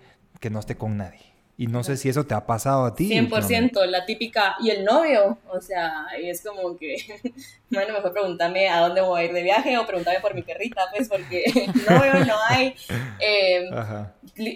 [0.41, 1.29] que no esté con nadie.
[1.61, 3.11] Y no sé si eso te ha pasado a ti.
[3.11, 6.97] 100%, la típica, y el novio, o sea, y es como que,
[7.71, 10.83] bueno, mejor pregúntame a dónde voy a ir de viaje o pregúntame por mi perrita,
[10.95, 11.45] pues, porque
[11.91, 12.77] novio no hay.
[13.21, 13.75] Em,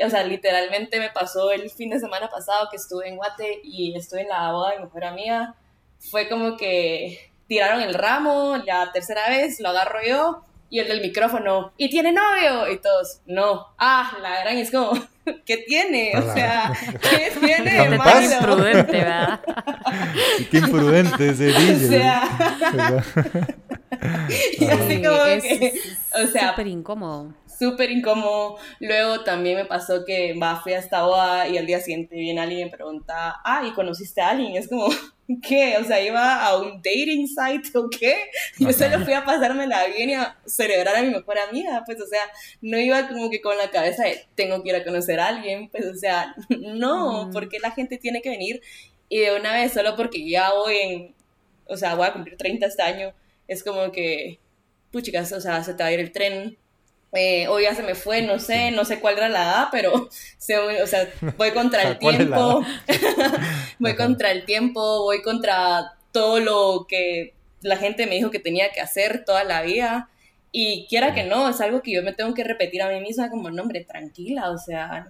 [0.05, 3.95] o sea, literalmente me pasó el fin de semana pasado que estuve en Guate y
[3.97, 5.55] estuve en la boda de mi mejor amiga.
[5.99, 11.03] Fue como que tiraron el ramo, la tercera vez lo agarro yo y el del
[11.03, 12.67] micrófono, ¿y tiene novio?
[12.73, 13.75] Y todos, no.
[13.77, 14.93] Ah, la gran es como,
[15.45, 16.13] ¿qué tiene?
[16.17, 18.23] O sea, ¿qué tiene malo?
[18.23, 19.41] imprudente, ¿verdad?
[20.51, 21.75] Qué imprudente ese DJ.
[21.75, 23.05] O sea...
[24.59, 25.75] y así como es, que,
[26.15, 27.35] o sea, súper incómodo.
[27.63, 28.59] Súper incómodo.
[28.81, 32.63] Luego también me pasó que va, fui hasta boda y al día siguiente viene alguien
[32.63, 34.57] y me pregunta, ah, ¿y conociste a alguien?
[34.57, 34.89] Es como,
[35.47, 35.77] ¿qué?
[35.77, 38.17] O sea, iba a un dating site o qué?
[38.59, 42.07] Yo solo fui a pasármela bien y a celebrar a mi mejor amiga, pues, o
[42.07, 42.23] sea,
[42.63, 45.69] no iba como que con la cabeza de, tengo que ir a conocer a alguien,
[45.69, 48.61] pues, o sea, no, porque la gente tiene que venir
[49.09, 51.15] y de una vez, solo porque ya voy en,
[51.69, 53.15] o sea, voy a cumplir 30 este año,
[53.47, 54.41] es como que,
[54.91, 56.59] puchicas, o sea, se te va a ir el tren,
[57.13, 60.09] eh, hoy ya se me fue, no sé, no sé cuál era la edad, pero
[60.39, 62.65] se, o sea, voy contra el tiempo,
[63.79, 68.73] voy contra el tiempo, voy contra todo lo que la gente me dijo que tenía
[68.73, 70.09] que hacer toda la vida.
[70.55, 73.31] Y quiera que no, es algo que yo me tengo que repetir a mí misma
[73.31, 75.09] como, no, hombre, tranquila, o sea,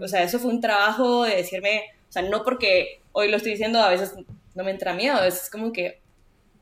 [0.00, 3.52] o sea, eso fue un trabajo de decirme, o sea, no porque hoy lo estoy
[3.52, 4.14] diciendo, a veces
[4.54, 6.00] no me entra miedo, a veces es como que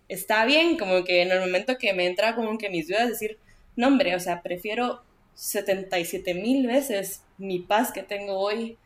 [0.08, 3.38] está bien, como que en el momento que me entra como que mis dudas, decir,
[3.76, 5.02] no, hombre, o sea, prefiero
[5.34, 8.78] 77 mil veces mi paz que tengo hoy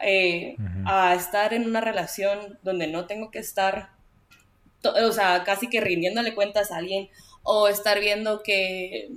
[0.00, 3.90] eh, a estar en una relación donde no tengo que estar,
[4.84, 7.08] o sea, casi que rindiéndole cuentas a alguien
[7.42, 9.10] o estar viendo que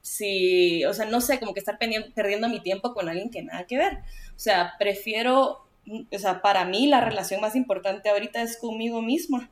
[0.00, 3.66] si, o sea, no sé, como que estar perdiendo mi tiempo con alguien que nada
[3.66, 3.98] que ver.
[4.36, 5.66] O sea, prefiero,
[6.12, 9.50] o sea, para mí la relación más importante ahorita es conmigo misma.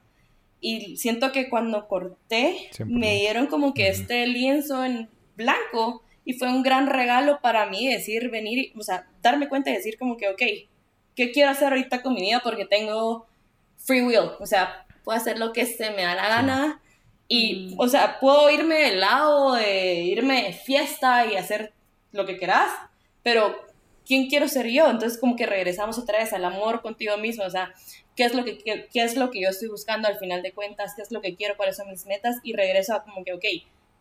[0.61, 6.49] Y siento que cuando corté, me dieron como que este lienzo en blanco y fue
[6.49, 10.29] un gran regalo para mí decir, venir, o sea, darme cuenta y decir como que,
[10.29, 10.43] ok,
[11.15, 12.41] ¿qué quiero hacer ahorita con mi vida?
[12.43, 13.27] Porque tengo
[13.77, 16.83] free will, o sea, puedo hacer lo que se me da la gana.
[17.29, 21.73] Y, o sea, puedo irme de lado, de irme de fiesta y hacer
[22.13, 22.71] lo que quieras,
[23.23, 23.57] pero
[24.07, 24.89] ¿quién quiero ser yo?
[24.89, 27.73] Entonces como que regresamos otra vez al amor contigo mismo, o sea,
[28.17, 30.95] ¿qué es lo que, qué, es lo que yo estoy buscando al final de cuentas?
[30.97, 31.57] ¿Qué es lo que quiero?
[31.57, 32.37] ¿Cuáles son mis metas?
[32.43, 33.45] Y regreso a como que, ok,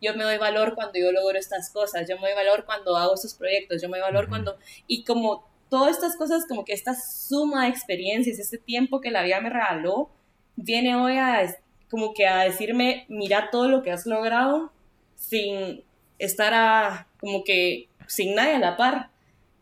[0.00, 3.14] yo me doy valor cuando yo logro estas cosas, yo me doy valor cuando hago
[3.14, 4.58] estos proyectos, yo me doy valor cuando...
[4.86, 9.22] Y como todas estas cosas, como que esta suma de experiencias, este tiempo que la
[9.22, 10.10] vida me regaló,
[10.56, 11.56] viene hoy a
[11.90, 14.72] como que a decirme, mira todo lo que has logrado
[15.14, 15.84] sin
[16.18, 19.10] estar a, como que sin nadie a la par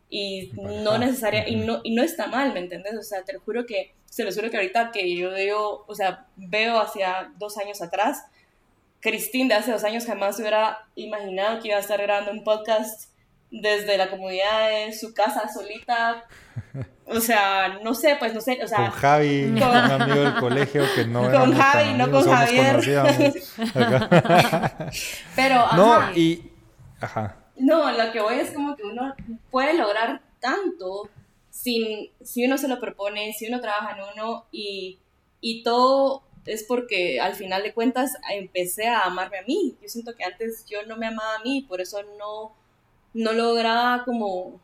[0.09, 3.39] y no necesaria y no y no está mal me entiendes o sea te lo
[3.39, 7.57] juro que se lo juro que ahorita que yo digo o sea veo hacia dos
[7.57, 8.23] años atrás
[9.01, 13.09] Cristín de hace dos años jamás hubiera imaginado que iba a estar grabando un podcast
[13.51, 16.23] desde la comunidad de su casa solita.
[17.05, 20.35] O sea no sé pues no sé o sea con Javi con, un amigo del
[20.35, 22.77] colegio que no con Javi no con Javier.
[25.35, 26.53] pero no y
[27.01, 27.35] ajá.
[27.57, 29.13] No, lo que voy es como que uno
[29.51, 31.09] puede lograr tanto
[31.55, 34.99] sin, si uno se lo propone, si uno trabaja en uno y,
[35.39, 39.77] y todo es porque al final de cuentas empecé a amarme a mí.
[39.81, 42.53] Yo siento que antes yo no me amaba a mí, por eso no,
[43.13, 44.59] no lograba como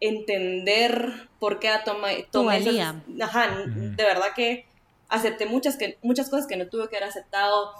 [0.00, 4.66] entender por qué tomé, tomé esas, ajá, de verdad que
[5.08, 7.72] acepté muchas, que, muchas cosas que no tuve que haber aceptado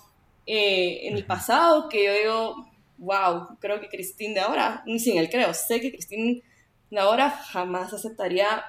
[0.47, 5.19] eh, en mi pasado, que yo digo, wow, creo que Cristín de ahora, ni sin
[5.19, 6.43] él creo, sé que Cristín
[6.99, 8.65] ahora jamás aceptaría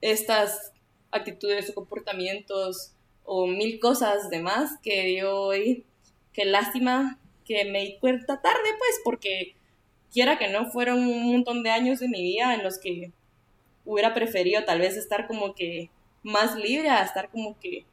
[0.00, 0.72] estas
[1.10, 2.92] actitudes o comportamientos
[3.24, 5.84] o mil cosas demás que yo hoy,
[6.32, 9.54] qué lástima que me di cuenta tarde, pues, porque
[10.12, 13.12] quiera que no fueron un montón de años de mi vida en los que
[13.84, 15.90] hubiera preferido tal vez estar como que
[16.22, 17.84] más libre a estar como que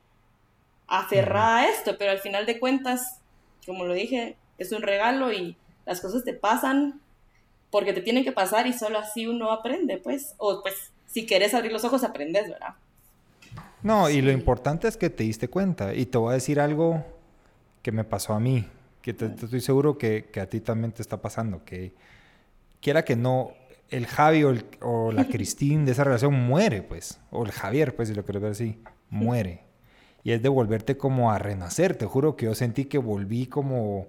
[0.88, 3.22] aferrada a esto, pero al final de cuentas,
[3.66, 5.56] como lo dije, es un regalo y
[5.86, 7.02] las cosas te pasan
[7.72, 10.34] porque te tienen que pasar y solo así uno aprende, pues.
[10.38, 10.76] O pues,
[11.08, 12.76] si quieres abrir los ojos, aprendes, ¿verdad?
[13.82, 15.94] No, y lo importante es que te diste cuenta.
[15.94, 17.04] Y te voy a decir algo
[17.82, 18.68] que me pasó a mí,
[19.02, 21.94] que te, estoy seguro que, a ti también te está pasando, que
[22.82, 23.54] quiera que no,
[23.90, 24.44] el Javi
[24.82, 27.20] o, la Cristín de esa relación muere, pues.
[27.32, 29.64] O el Javier, pues, si lo quieres ver así, muere.
[30.24, 31.96] Y es de volverte como a renacer.
[31.96, 34.08] Te juro que yo sentí que volví como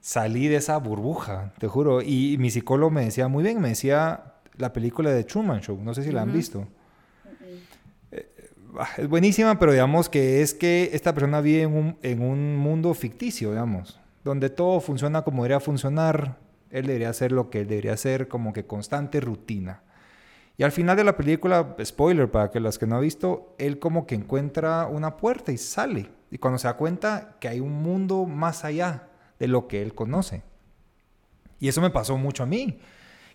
[0.00, 2.02] salí de esa burbuja, te juro.
[2.02, 5.94] Y mi psicólogo me decía muy bien, me decía la película de Truman Show, no
[5.94, 6.66] sé si la han visto.
[8.12, 8.30] Eh,
[8.98, 12.92] es buenísima, pero digamos que es que esta persona vive en un, en un mundo
[12.94, 16.38] ficticio, digamos, donde todo funciona como debería funcionar,
[16.70, 19.82] él debería hacer lo que él debería hacer, como que constante rutina.
[20.56, 23.78] Y al final de la película, spoiler para que los que no han visto, él
[23.78, 26.10] como que encuentra una puerta y sale.
[26.30, 29.09] Y cuando se da cuenta que hay un mundo más allá,
[29.40, 30.42] de lo que él conoce.
[31.58, 32.78] Y eso me pasó mucho a mí,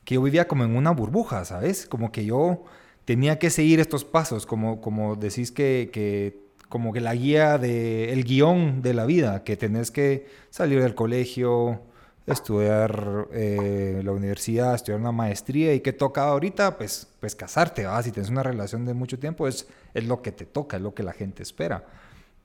[0.06, 1.86] que yo vivía como en una burbuja, ¿sabes?
[1.86, 2.64] Como que yo
[3.04, 6.40] tenía que seguir estos pasos, como, como decís que,
[6.70, 10.96] como que la guía de el guion de la vida, que tenés que salir del
[10.96, 11.82] colegio,
[12.26, 18.02] estudiar eh, la universidad, estudiar una maestría y que toca ahorita, pues, pues casarte, ¿va?
[18.02, 20.96] si tienes una relación de mucho tiempo, es, es lo que te toca, es lo
[20.96, 21.84] que la gente espera.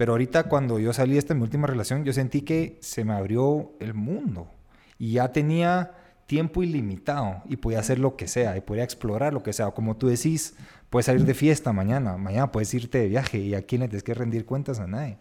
[0.00, 3.12] Pero ahorita cuando yo salí de esta mi última relación, yo sentí que se me
[3.12, 4.50] abrió el mundo
[4.98, 5.90] y ya tenía
[6.24, 9.72] tiempo ilimitado y podía hacer lo que sea y podía explorar lo que sea.
[9.72, 10.54] Como tú decís,
[10.88, 14.02] puedes salir de fiesta mañana, mañana puedes irte de viaje y a quién le tienes
[14.02, 15.18] que rendir cuentas a nadie.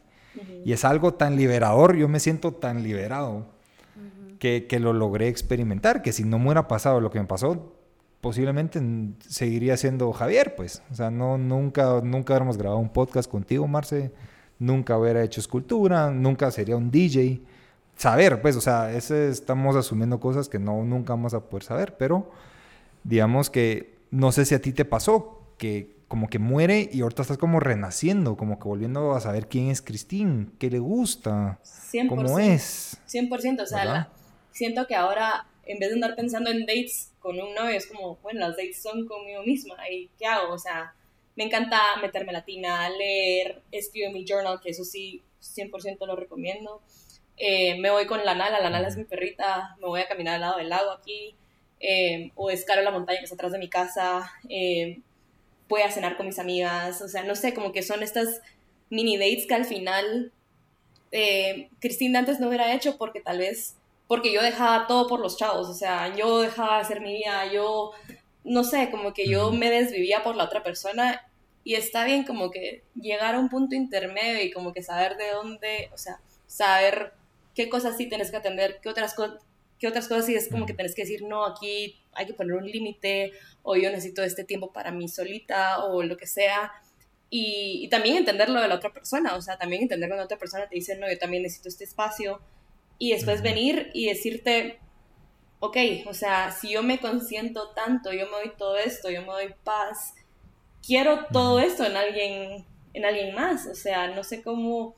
[0.63, 3.47] Y es algo tan liberador, yo me siento tan liberado
[4.39, 7.75] que, que, lo logré experimentar, que si no me hubiera pasado lo que me pasó,
[8.21, 8.79] posiblemente
[9.27, 10.83] seguiría siendo Javier, pues.
[10.89, 14.13] O sea, no, nunca, nunca hubiéramos grabado un podcast contigo, Marce,
[14.59, 17.41] nunca hubiera hecho escultura, nunca sería un DJ.
[17.95, 21.97] Saber, pues, o sea, ese, estamos asumiendo cosas que no, nunca vamos a poder saber,
[21.97, 22.31] pero
[23.03, 27.21] digamos que no sé si a ti te pasó, que como que muere y ahorita
[27.21, 32.07] estás como renaciendo, como que volviendo a saber quién es Cristín, qué le gusta, 100%,
[32.07, 32.97] cómo es.
[33.07, 34.09] 100%, o sea,
[34.51, 38.15] siento que ahora en vez de andar pensando en dates con un novio, es como,
[38.23, 40.53] bueno, las dates son conmigo misma, ¿y qué hago?
[40.53, 40.95] O sea,
[41.39, 46.81] me encanta meterme latina, leer, escribir mi journal, que eso sí, 100% lo recomiendo.
[47.37, 50.35] Eh, me voy con la Nala, la Nala es mi perrita, me voy a caminar
[50.35, 51.37] al lado del lago aquí,
[51.79, 54.99] eh, o escalo la montaña que está atrás de mi casa, eh,
[55.69, 58.41] voy a cenar con mis amigas, o sea, no sé, como que son estas
[58.89, 60.33] mini dates que al final
[61.13, 63.77] eh, Cristina antes no hubiera hecho porque tal vez,
[64.09, 67.49] porque yo dejaba todo por los chavos, o sea, yo dejaba de hacer mi vida,
[67.49, 67.91] yo,
[68.43, 71.25] no sé, como que yo me desvivía por la otra persona
[71.63, 75.31] y está bien como que llegar a un punto intermedio y como que saber de
[75.31, 77.13] dónde, o sea, saber
[77.53, 79.15] qué cosas sí tienes que atender, qué otras,
[79.77, 82.55] qué otras cosas sí es como que tienes que decir, no, aquí hay que poner
[82.55, 86.71] un límite, o yo necesito este tiempo para mí solita, o lo que sea.
[87.29, 90.67] Y, también entender lo de la otra persona, o sea, también entender cuando otra persona
[90.67, 92.41] te dice, no, yo también necesito este espacio,
[92.97, 94.79] y después venir y decirte,
[95.59, 99.27] ok, o sea, si yo me consiento tanto, yo me doy todo esto, yo me
[99.27, 100.15] doy paz,
[100.85, 104.95] quiero todo esto en alguien, en alguien más, o sea, no sé cómo,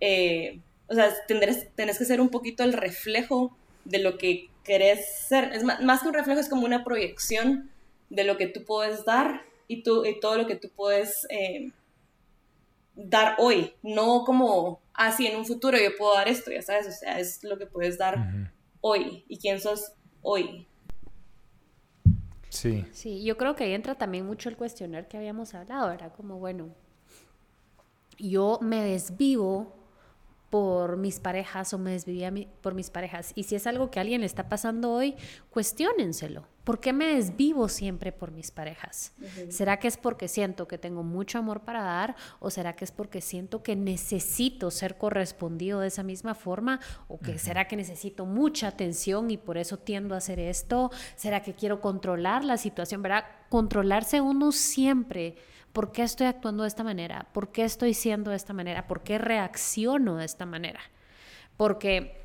[0.00, 5.26] eh, o sea, tendrás, tenés que ser un poquito el reflejo de lo que querés
[5.26, 5.52] ser.
[5.54, 7.70] Es más, que un reflejo, es como una proyección
[8.10, 11.72] de lo que tú puedes dar y, tú, y todo lo que tú puedes eh,
[12.94, 13.72] dar hoy.
[13.82, 16.86] No como, ah, sí, en un futuro yo puedo dar esto, ya sabes.
[16.86, 18.18] O sea, es lo que puedes dar
[18.80, 20.66] hoy y quién sos hoy.
[22.50, 22.84] Sí.
[22.92, 26.38] Sí, yo creo que ahí entra también mucho el cuestionar que habíamos hablado, era como,
[26.38, 26.68] bueno,
[28.18, 29.77] yo me desvivo
[30.50, 32.32] por mis parejas o me desvivía
[32.62, 33.32] por mis parejas.
[33.34, 35.14] Y si es algo que a alguien le está pasando hoy,
[35.50, 36.46] cuestiónenselo.
[36.64, 39.14] ¿Por qué me desvivo siempre por mis parejas?
[39.48, 42.92] ¿Será que es porque siento que tengo mucho amor para dar o será que es
[42.92, 48.26] porque siento que necesito ser correspondido de esa misma forma o que será que necesito
[48.26, 50.90] mucha atención y por eso tiendo a hacer esto?
[51.16, 53.00] ¿Será que quiero controlar la situación?
[53.00, 53.24] ¿Verdad?
[53.48, 55.36] Controlarse uno siempre
[55.78, 57.28] ¿Por qué estoy actuando de esta manera?
[57.32, 58.88] ¿Por qué estoy siendo de esta manera?
[58.88, 60.80] ¿Por qué reacciono de esta manera?
[61.56, 62.20] Porque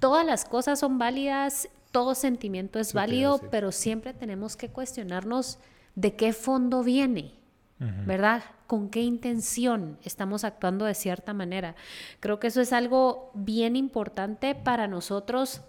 [0.00, 5.58] todas las cosas son válidas, todo sentimiento es válido, pero siempre tenemos que cuestionarnos
[5.94, 7.32] de qué fondo viene,
[7.78, 8.42] ¿verdad?
[8.66, 11.76] ¿Con qué intención estamos actuando de cierta manera?
[12.20, 15.62] Creo que eso es algo bien importante para nosotros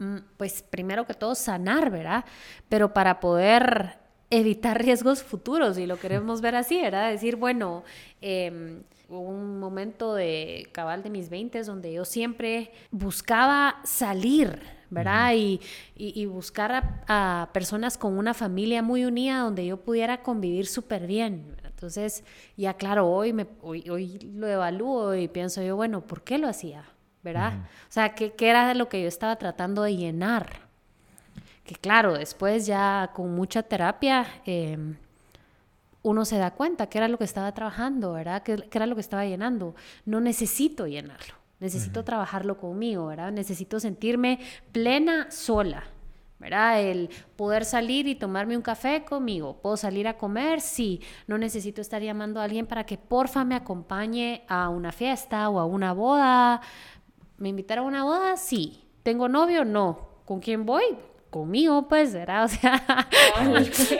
[0.00, 2.24] mm, pues primero que todo sanar, ¿verdad?
[2.68, 3.99] Pero para poder
[4.30, 7.10] evitar riesgos futuros, y lo queremos ver así, ¿verdad?
[7.10, 7.82] Decir, bueno,
[8.20, 15.34] eh, un momento de cabal de mis 20 donde yo siempre buscaba salir, ¿verdad?
[15.34, 15.60] Y,
[15.96, 21.56] y, buscar a, personas con una familia muy unida donde yo pudiera convivir súper bien.
[21.64, 22.24] Entonces,
[22.56, 26.48] ya claro, hoy, me, hoy, hoy, lo evalúo y pienso yo, bueno, ¿por qué lo
[26.48, 26.84] hacía?
[27.22, 27.64] ¿Verdad?
[27.88, 30.69] O sea, ¿qué, ¿qué era lo que yo estaba tratando de llenar?
[31.64, 34.96] Que claro, después ya con mucha terapia em,
[36.02, 38.42] uno se da cuenta que era lo que estaba trabajando, ¿verdad?
[38.42, 39.74] Que, era lo que estaba llenando.
[40.06, 43.32] No necesito llenarlo, necesito trabajarlo conmigo, ¿verdad?
[43.32, 44.40] Necesito sentirme
[44.72, 45.84] plena sola,
[46.38, 46.80] ¿verdad?
[46.80, 49.58] El poder salir y tomarme un café conmigo.
[49.60, 50.62] ¿Puedo salir a comer?
[50.62, 51.02] Sí.
[51.26, 55.60] No necesito estar llamando a alguien para que porfa me acompañe a una fiesta o
[55.60, 56.62] a una boda.
[57.36, 58.36] ¿Me invitaron a una boda?
[58.38, 58.84] Sí.
[59.02, 59.66] ¿Tengo novio?
[59.66, 60.08] No.
[60.24, 60.84] ¿Con quién voy?
[61.30, 62.44] Conmigo, pues, ¿verdad?
[62.44, 62.82] O sea,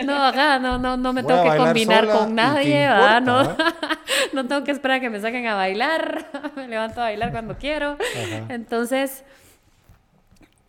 [0.05, 3.23] no, no, no, no me tengo que combinar con nadie, ¿verdad?
[3.23, 3.57] No,
[4.33, 7.57] no tengo que esperar a que me saquen a bailar, me levanto a bailar cuando
[7.57, 7.97] quiero.
[8.49, 9.25] Entonces,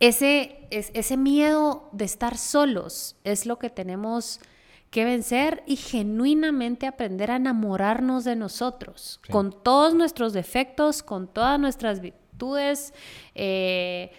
[0.00, 4.40] ese, ese miedo de estar solos es lo que tenemos
[4.90, 11.58] que vencer y genuinamente aprender a enamorarnos de nosotros, con todos nuestros defectos, con todas
[11.58, 12.92] nuestras virtudes.
[13.34, 14.12] Eh,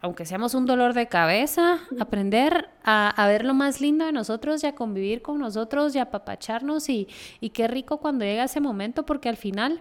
[0.00, 4.66] aunque seamos un dolor de cabeza, aprender a, ver lo más lindo de nosotros y
[4.66, 7.08] a convivir con nosotros y a apapacharnos y,
[7.40, 9.80] y qué rico cuando llega ese momento porque al final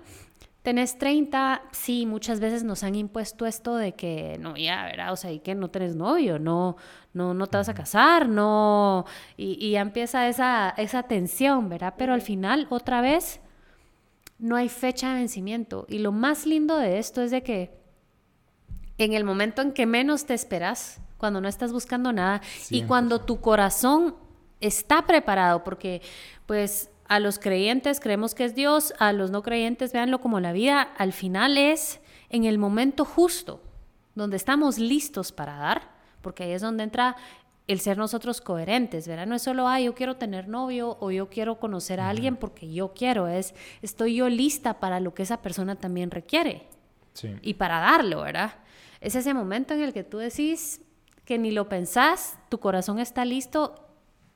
[0.63, 5.13] tenés 30, sí, muchas veces nos han impuesto esto de que no, ya, ¿verdad?
[5.13, 6.78] O sea, y que no tenés novio, no,
[7.13, 9.05] no, no te vas a casar, no,
[9.38, 11.93] y, y ya empieza esa, esa tensión, ¿verdad?
[11.97, 13.39] Pero al final, otra vez,
[14.39, 15.86] no hay fecha de vencimiento.
[15.89, 17.77] Y lo más lindo de esto es de que
[18.98, 23.22] en el momento en que menos te esperas, cuando no estás buscando nada y cuando
[23.22, 24.16] tu corazón
[24.60, 26.02] está preparado, porque
[26.45, 30.52] pues a los creyentes creemos que es Dios, a los no creyentes véanlo como la
[30.52, 33.62] vida, al final es en el momento justo,
[34.16, 35.82] donde estamos listos para dar,
[36.22, 37.16] porque ahí es donde entra
[37.68, 39.28] el ser nosotros coherentes, ¿verdad?
[39.28, 42.72] No es solo, ah, yo quiero tener novio o yo quiero conocer a alguien porque
[42.72, 46.68] yo quiero, es, estoy yo lista para lo que esa persona también requiere.
[47.41, 48.54] Y para darlo, ¿verdad?
[49.08, 50.82] Es ese momento en el que tú decís
[51.24, 53.88] que ni lo pensás, tu corazón está listo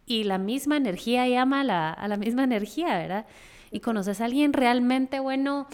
[0.05, 3.25] y la misma energía llama a la, misma energía, ¿verdad?
[3.69, 5.67] Y conoces a alguien realmente bueno,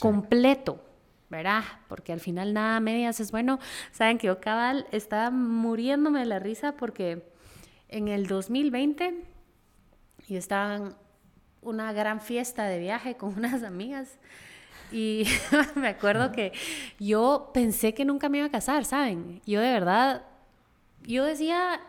[0.00, 0.84] completo,
[1.30, 1.62] ¿verdad?
[1.86, 3.60] Porque al final nada medias es bueno.
[3.92, 7.24] Saben que yo cabal estaba muriéndome de la risa porque
[7.86, 9.14] en el 2020
[10.26, 10.96] yo estaba en
[11.62, 14.18] una gran fiesta de viaje con unas amigas
[14.92, 15.24] y
[15.74, 16.52] me acuerdo que
[16.98, 19.40] yo pensé que nunca me iba a casar, ¿saben?
[19.46, 20.22] Yo de verdad,
[21.02, 21.80] yo decía,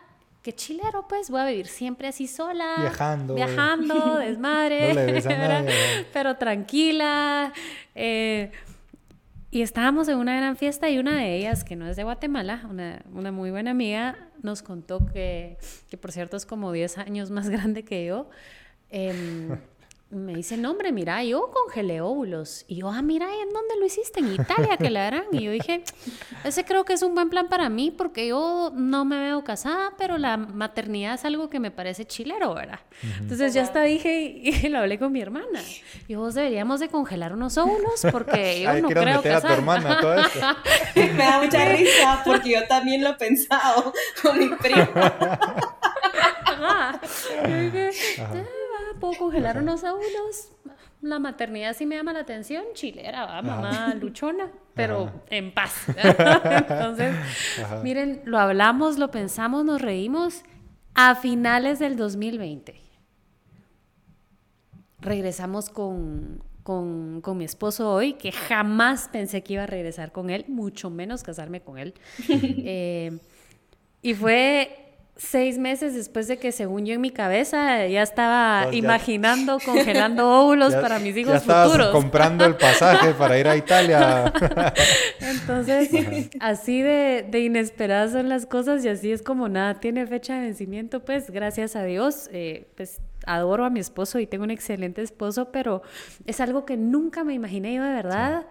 [0.42, 2.76] que chilero, pues voy a vivir siempre así sola.
[2.78, 3.34] Viajando.
[3.34, 5.22] Viajando, desmadre.
[6.12, 7.52] pero tranquila.
[7.94, 8.50] Eh,
[9.50, 12.62] y estábamos en una gran fiesta y una de ellas, que no es de Guatemala,
[12.70, 17.30] una, una muy buena amiga, nos contó que, que, por cierto es como 10 años
[17.30, 18.30] más grande que yo.
[18.90, 19.58] Eh,
[20.10, 22.64] me dice, no, hombre, mira, yo congelé óvulos.
[22.66, 24.18] Y yo, ah, mira, ¿en dónde lo hiciste?
[24.18, 25.24] En Italia, que la harán.
[25.30, 25.84] Y yo dije,
[26.42, 29.92] ese creo que es un buen plan para mí porque yo no me veo casada,
[29.96, 32.80] pero la maternidad es algo que me parece chilero, ¿verdad?
[33.20, 35.60] Entonces ya hasta dije y, lo hablé con mi hermana.
[36.08, 40.00] Y vos deberíamos de congelar unos óvulos porque yo no creo meter a tu hermana
[40.00, 40.46] todo esto.
[40.96, 43.92] me da mucha risa porque yo también lo he pensado
[44.22, 44.90] con mi prima.
[49.00, 50.52] Puedo congelar unos óvulos.
[51.02, 55.74] La maternidad sí me llama la atención, chilera, va, mamá luchona, pero en paz.
[55.96, 57.16] Entonces,
[57.82, 60.42] miren, lo hablamos, lo pensamos, nos reímos
[60.94, 62.78] a finales del 2020.
[65.00, 70.28] Regresamos con, con, con, mi esposo hoy, que jamás pensé que iba a regresar con
[70.28, 71.94] él, mucho menos casarme con él.
[72.28, 73.18] Eh,
[74.02, 74.89] y fue
[75.20, 80.26] seis meses después de que según yo en mi cabeza ya estaba pues imaginando congelando
[80.28, 81.90] óvulos para mis hijos ya estabas futuros.
[81.90, 84.32] comprando el pasaje para ir a Italia.
[85.20, 85.90] Entonces,
[86.40, 90.40] así de, de, inesperadas son las cosas y así es como nada tiene fecha de
[90.40, 95.02] vencimiento, pues gracias a Dios, eh, pues adoro a mi esposo y tengo un excelente
[95.02, 95.82] esposo, pero
[96.24, 98.46] es algo que nunca me imaginé yo de verdad.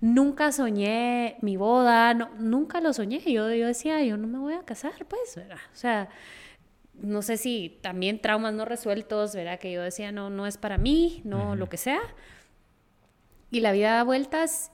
[0.00, 3.20] Nunca soñé mi boda, no, nunca lo soñé.
[3.20, 5.58] Yo, yo decía, yo no me voy a casar, pues, ¿verdad?
[5.72, 6.08] O sea,
[6.94, 9.58] no sé si también traumas no resueltos, ¿verdad?
[9.58, 12.00] Que yo decía, no, no es para mí, no lo que sea.
[13.50, 14.70] Y la vida da vueltas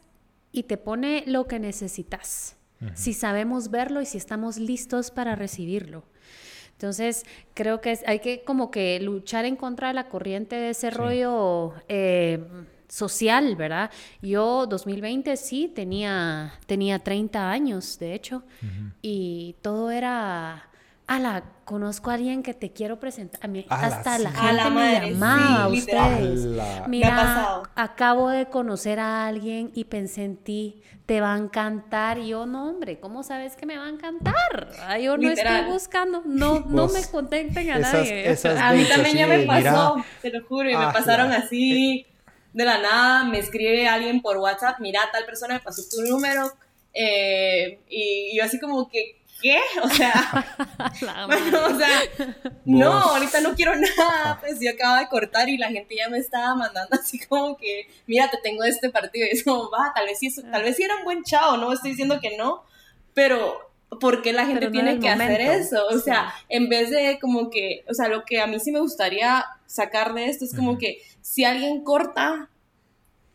[0.52, 2.56] y te pone lo que necesitas.
[2.94, 6.04] Si sabemos verlo y si estamos listos para recibirlo.
[6.72, 7.24] Entonces,
[7.54, 11.72] creo que hay que como que luchar en contra de la corriente de ese rollo
[11.88, 12.44] eh,
[12.88, 13.90] social, ¿verdad?
[14.22, 18.42] Yo 2020 sí tenía, tenía 30 años, de hecho,
[19.02, 20.68] y todo era,
[21.06, 23.40] ala, conozco a alguien que te quiero presentar.
[23.42, 26.46] A mí, hasta la gente me llamaba a ustedes.
[26.88, 32.18] Mira, acabo de conocer a alguien y pensé en ti, te va a encantar.
[32.18, 34.68] Y yo, no, hombre, ¿cómo sabes que me va a encantar?
[35.02, 38.36] yo no estoy buscando, no, no me contenten a nadie.
[38.58, 42.06] a mí también ya me pasó, te lo juro, y me pasaron así
[42.56, 46.50] de la nada me escribe alguien por WhatsApp, mira, tal persona me pasó tu número,
[46.94, 49.60] eh, y, yo así como que, ¿qué?
[49.82, 50.14] O sea,
[51.68, 52.00] o sea,
[52.64, 56.16] no, ahorita no quiero nada, pues yo acabo de cortar y la gente ya me
[56.16, 60.06] estaba mandando así como que, mira, te tengo este partido, y es como, va, tal
[60.06, 62.64] vez sí, tal vez sí era un buen chavo, no estoy diciendo que no,
[63.12, 63.65] pero
[64.00, 65.86] ¿por qué la gente tiene que hacer eso?
[65.86, 68.80] O sea, en vez de como que, o sea, lo que a mí sí me
[68.80, 72.48] gustaría sacar de esto es como que si alguien corta,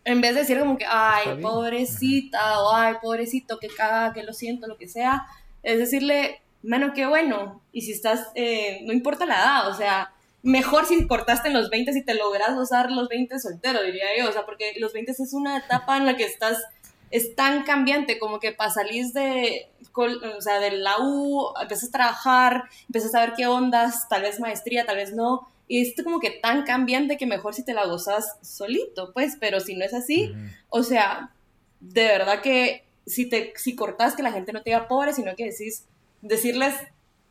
[0.03, 4.33] en vez de decir como que, ay, pobrecita, o ay, pobrecito, que caga, que lo
[4.33, 5.25] siento, lo que sea,
[5.63, 10.13] es decirle, menos que bueno, y si estás, eh, no importa la edad, o sea,
[10.43, 14.29] mejor si cortaste en los 20 y te logras usar los 20 soltero, diría yo,
[14.29, 16.57] o sea, porque los 20 es una etapa en la que estás,
[17.11, 21.91] es tan cambiante, como que para salir de, o sea, de la U, empiezas a
[21.91, 26.19] trabajar, empiezas a ver qué ondas, tal vez maestría, tal vez no, y es como
[26.19, 29.93] que tan cambiante que mejor si te la gozas solito, pues, pero si no es
[29.93, 30.33] así,
[30.69, 31.31] o sea,
[31.79, 35.35] de verdad que si te si cortas que la gente no te diga pobre, sino
[35.35, 35.85] que decís
[36.21, 36.75] decirles,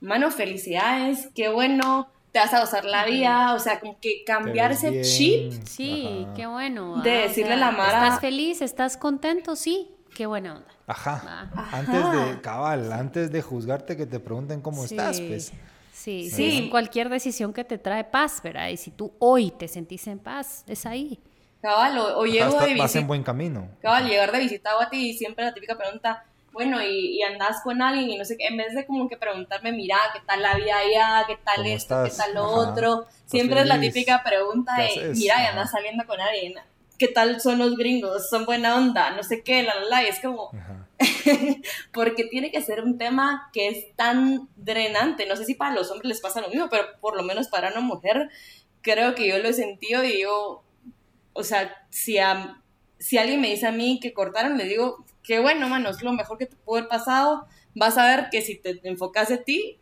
[0.00, 4.72] mano, felicidades, qué bueno, te vas a gozar la vida, o sea, como que cambiar
[4.72, 5.52] ese chip.
[5.64, 7.02] Sí, qué bueno.
[7.02, 8.04] De decirle a la Mara.
[8.04, 8.62] ¿Estás feliz?
[8.62, 9.56] ¿Estás contento?
[9.56, 10.68] Sí, qué buena onda.
[10.86, 11.50] Ajá.
[11.72, 15.52] Antes de, cabal, antes de juzgarte que te pregunten cómo estás, pues.
[15.92, 18.68] Sí, sí, cualquier decisión que te trae paz, ¿verdad?
[18.68, 21.20] Y si tú hoy te sentís en paz, es ahí.
[21.60, 22.82] Cabal, o, llego de visita.
[22.82, 23.68] Vas en buen camino.
[23.82, 27.60] Cabal, llegar de visita a ti y siempre la típica pregunta, bueno, y, y, andas
[27.62, 30.42] con alguien y no sé qué, en vez de como que preguntarme, mira, ¿qué tal
[30.42, 31.24] la vida allá?
[31.26, 32.02] ¿Qué tal esto?
[32.04, 33.06] ¿Qué tal lo otro?
[33.26, 36.54] Siempre es la típica pregunta de, mira, y andas saliendo con alguien,
[36.98, 38.28] ¿qué tal son los gringos?
[38.28, 39.10] ¿Son buena onda?
[39.12, 40.50] No sé qué, la, la, la, y es como...
[41.92, 45.90] porque tiene que ser un tema que es tan drenante, no sé si para los
[45.90, 48.28] hombres les pasa lo mismo, pero por lo menos para una mujer,
[48.82, 50.62] creo que yo lo he sentido y yo,
[51.32, 52.60] o sea, si, a,
[52.98, 56.12] si alguien me dice a mí que cortaron, le digo, que bueno, mano, es lo
[56.12, 57.46] mejor que te pudo haber pasado.
[57.76, 59.78] Vas a ver que si te enfocas en ti,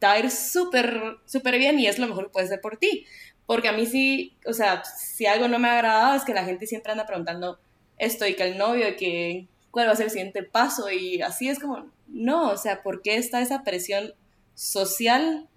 [0.00, 2.76] te va a ir súper, súper bien y es lo mejor que puede ser por
[2.76, 3.06] ti.
[3.46, 6.42] Porque a mí sí, o sea, si algo no me ha agradado es que la
[6.42, 7.60] gente siempre anda preguntando
[7.98, 11.22] esto y que el novio y que cuál va a ser el siguiente paso y
[11.22, 14.12] así es como, no, o sea, ¿por qué está esa presión
[14.54, 15.48] social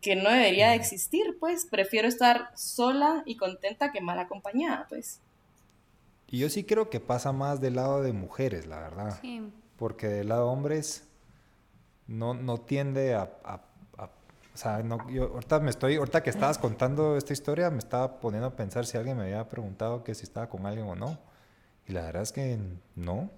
[0.00, 1.36] que no debería de existir?
[1.38, 5.20] Pues prefiero estar sola y contenta que mal acompañada, pues.
[6.28, 9.18] Y yo sí creo que pasa más del lado de mujeres, la verdad.
[9.20, 9.52] Sí.
[9.76, 11.06] Porque del lado de hombres
[12.06, 13.30] no, no tiende a,
[14.56, 18.20] o sea, no, yo ahorita me estoy, ahorita que estabas contando esta historia, me estaba
[18.20, 21.18] poniendo a pensar si alguien me había preguntado que si estaba con alguien o no.
[21.86, 22.58] Y la verdad es que
[22.94, 23.28] no.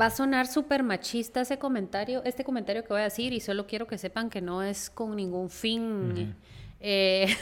[0.00, 3.66] Va a sonar súper machista ese comentario, este comentario que voy a decir, y solo
[3.66, 6.36] quiero que sepan que no es con ningún fin.
[6.80, 7.34] Eh,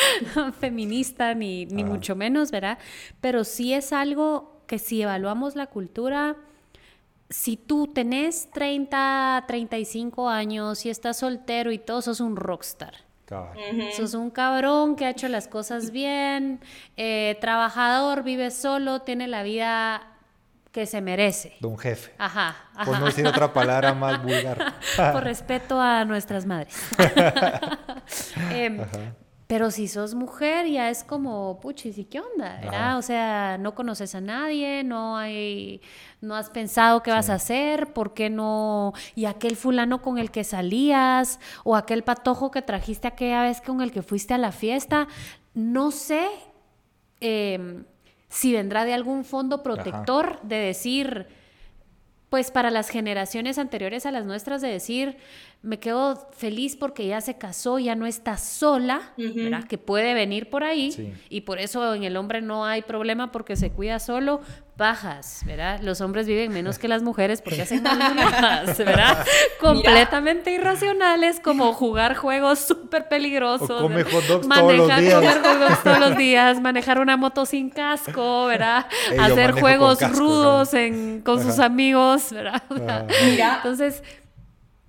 [0.60, 2.78] feminista, ni, ni mucho menos, ¿verdad?
[3.20, 6.36] Pero sí es algo que si evaluamos la cultura,
[7.30, 12.94] si tú tenés 30, 35 años y estás soltero y todo, sos un rockstar.
[13.96, 16.60] Sos un cabrón que ha hecho las cosas bien,
[16.98, 20.11] eh, trabajador, vive solo, tiene la vida
[20.72, 21.54] que se merece.
[21.60, 22.12] De un jefe.
[22.18, 22.84] Ajá, ajá.
[22.84, 24.74] Por no decir otra palabra más vulgar.
[25.12, 26.74] Por respeto a nuestras madres.
[28.50, 28.78] Em,
[29.46, 32.58] pero si sos mujer ya es como, puchis, ¿y qué onda?
[32.62, 32.98] ¿verdad?
[32.98, 35.82] O sea, no conoces a nadie, no hay,
[36.20, 38.92] no has pensado qué vas a hacer, ¿por qué no?
[39.14, 43.82] Y aquel fulano con el que salías, o aquel patojo que trajiste aquella vez con
[43.82, 45.06] el que fuiste a la fiesta,
[45.54, 46.28] no sé.
[47.20, 47.84] Eh,
[48.32, 51.26] si vendrá de algún fondo protector de decir,
[52.30, 55.18] pues para las generaciones anteriores a las nuestras, de decir,
[55.62, 59.64] me quedo feliz porque ya se casó, ya no está sola, ¿verdad?
[59.64, 63.54] Que puede venir por ahí y por eso en el hombre no hay problema porque
[63.54, 64.40] se cuida solo,
[64.76, 65.78] bajas, ¿verdad?
[65.80, 69.24] Los hombres viven menos que las mujeres porque hacen más, ¿verdad?
[69.60, 73.70] Completamente irracionales como jugar juegos súper peligrosos.
[73.70, 75.14] O come hot dogs todos los días.
[75.14, 78.86] Comer hot dogs todos los días, manejar una moto sin casco, ¿verdad?
[79.20, 80.70] Hacer juegos rudos
[81.22, 82.64] con sus amigos, ¿verdad?
[83.24, 83.56] Mira.
[83.56, 84.02] Entonces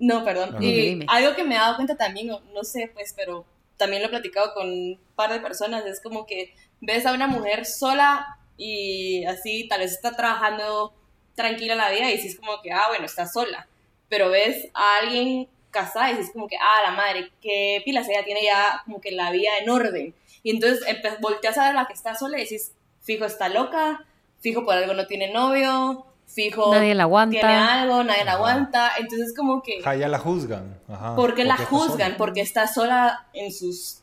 [0.04, 0.62] no, perdón.
[0.62, 3.46] y algo que me he dado cuenta también, no, sé, pues, pero
[3.78, 7.26] también lo he platicado con un par de personas, es como que ves a una
[7.26, 10.92] mujer sola y así tal vez está trabajando
[11.34, 13.66] tranquila la vida y dices como que, ah, bueno, está sola.
[14.10, 18.24] Pero ves a alguien casada y dices como que, ah, la madre, qué pilas, ella
[18.24, 20.14] tiene ya como que la vida en orden.
[20.42, 20.84] Y entonces
[21.20, 24.04] volteas a ver a la que está sola y dices, fijo, está loca,
[24.40, 26.74] fijo, por algo no tiene novio, fijo.
[26.74, 27.38] Nadie la aguanta.
[27.38, 28.92] Tiene algo, nadie la aguanta.
[28.98, 29.80] Entonces, como que.
[29.80, 30.78] ya la juzgan.
[30.88, 31.16] Ajá.
[31.16, 32.16] ¿Por qué la juzgan?
[32.16, 34.02] Porque está sola en sus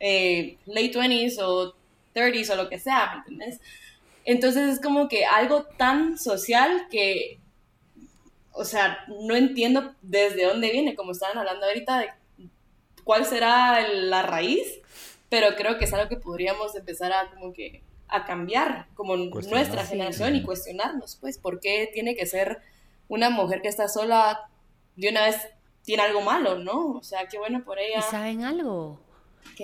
[0.00, 1.74] eh, late 20s o
[2.14, 3.60] 30s o lo que sea, ¿me entiendes?
[4.24, 7.38] Entonces, es como que algo tan social que.
[8.52, 12.10] O sea, no entiendo desde dónde viene, como estaban hablando ahorita, de
[13.02, 14.80] cuál será la raíz,
[15.28, 17.82] pero creo que es algo que podríamos empezar a como que
[18.12, 22.60] a cambiar como nuestra generación y cuestionarnos, pues, ¿por qué tiene que ser
[23.08, 24.48] una mujer que está sola
[24.96, 25.36] de una vez
[25.82, 26.92] tiene algo malo, ¿no?
[26.92, 27.98] O sea, qué bueno por ella.
[27.98, 29.00] ¿Y saben algo?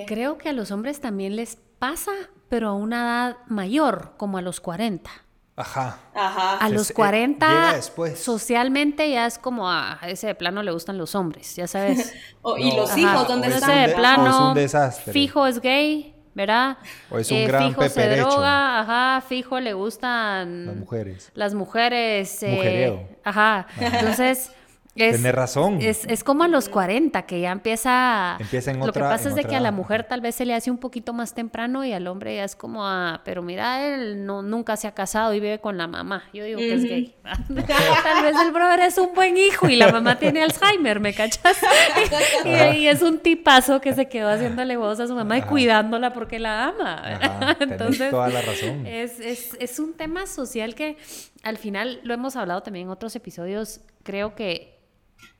[0.07, 2.11] Creo que a los hombres también les pasa,
[2.49, 5.11] pero a una edad mayor, como a los 40.
[5.57, 5.99] Ajá.
[6.15, 6.57] Ajá.
[6.59, 8.19] A los se- 40, llega después.
[8.21, 12.15] socialmente ya es como a ese de plano le gustan los hombres, ya sabes.
[12.43, 12.99] O- y los Ajá.
[13.01, 13.83] hijos, ¿dónde o es Ese un están?
[13.83, 15.13] de de- plano, o es un desastre.
[15.13, 16.79] fijo es gay, ¿verdad?
[17.11, 18.29] O es un Eh, gran fijo se peperecho.
[18.31, 21.31] droga, ajá, fijo le gustan Las mujeres.
[21.35, 22.43] las mujeres.
[22.43, 24.53] eh, ajá, entonces...
[24.97, 25.79] Es, Tienes razón.
[25.81, 28.37] Es, es como a los 40 que ya empieza...
[28.41, 30.21] Empieza en Lo que otra- pasa en es de que a otra- la mujer tal
[30.21, 33.21] vez se le hace un poquito más temprano y al hombre ya es como a...
[33.25, 36.25] Pero mira, él no, nunca se ha casado y vive con la mamá.
[36.33, 37.15] Yo digo que es gay.
[37.23, 41.59] tal vez el brother es un buen hijo y la mamá tiene Alzheimer, ¿me cachas?
[42.45, 46.13] y, y es un tipazo que se quedó haciéndole voz a su mamá y cuidándola
[46.13, 47.03] porque la ama.
[47.21, 48.87] Ajá, tenés toda la razón.
[48.87, 50.97] Es, es, es un tema social que
[51.43, 53.81] al final lo hemos hablado también en otros episodios.
[54.03, 54.79] Creo que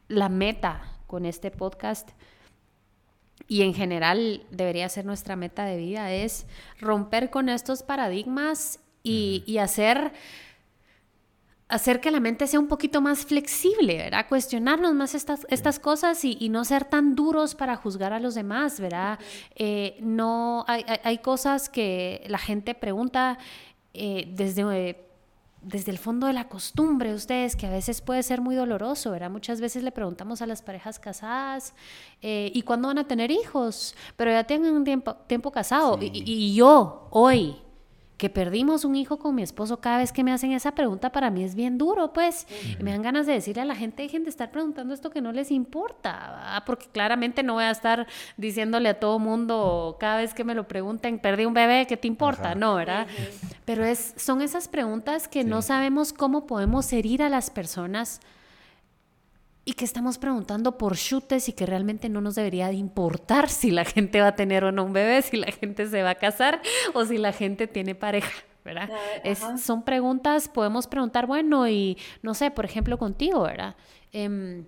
[0.09, 2.11] la meta con este podcast
[3.47, 6.47] y en general debería ser nuestra meta de vida es
[6.81, 10.13] romper con estos paradigmas y, y hacer
[11.69, 14.27] hacer que la mente sea un poquito más flexible, ¿verdad?
[14.27, 18.35] Cuestionarnos más estas, estas cosas y, y no ser tan duros para juzgar a los
[18.35, 19.19] demás, ¿verdad?
[19.55, 23.39] Eh, no, hay, hay- hay cosas que la gente pregunta
[23.93, 25.08] eh, desde...
[25.63, 29.31] desde el fondo de la costumbre, ustedes, que a veces puede ser muy doloroso, ¿verdad?
[29.31, 31.75] Muchas veces le preguntamos a las parejas casadas,
[32.23, 33.95] eh, ¿y cuándo van a tener hijos?
[34.17, 35.99] Pero ya tienen un tiempo, tiempo casado.
[36.01, 36.11] Sí.
[36.13, 37.57] Y, y yo, hoy,
[38.19, 41.31] que perdimos un hijo con mi esposo, cada vez que me hacen esa pregunta, para
[41.31, 42.47] mí es bien duro, pues.
[42.83, 45.31] Me dan ganas de decirle a la gente, dejen de estar preguntando esto que no
[45.33, 46.63] les importa, ¿verdad?
[46.67, 50.67] porque claramente no voy a estar diciéndole a todo mundo cada vez que me lo
[50.67, 52.49] pregunten, perdí un bebé, ¿qué te importa?
[52.49, 52.55] Ajá.
[52.57, 53.07] No, ¿verdad?
[53.65, 58.21] Pero es, son esas preguntas que no sabemos cómo podemos herir a las personas
[59.69, 63.71] y que estamos preguntando por chutes y que realmente no nos debería de importar si
[63.71, 66.15] la gente va a tener o no un bebé, si la gente se va a
[66.15, 66.63] casar
[66.95, 68.33] o si la gente tiene pareja.
[68.65, 68.89] ¿verdad?
[69.25, 73.77] Es- son preguntas, podemos preguntar, bueno, y no sé, por ejemplo, contigo, ¿verdad?
[74.13, 74.65] Em,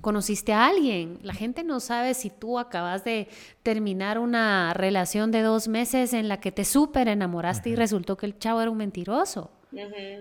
[0.00, 3.28] conociste a alguien, la gente no sabe si tú acabas de
[3.64, 8.26] terminar una relación de dos meses en la que te súper enamoraste y resultó que
[8.26, 9.50] el chavo era un mentiroso.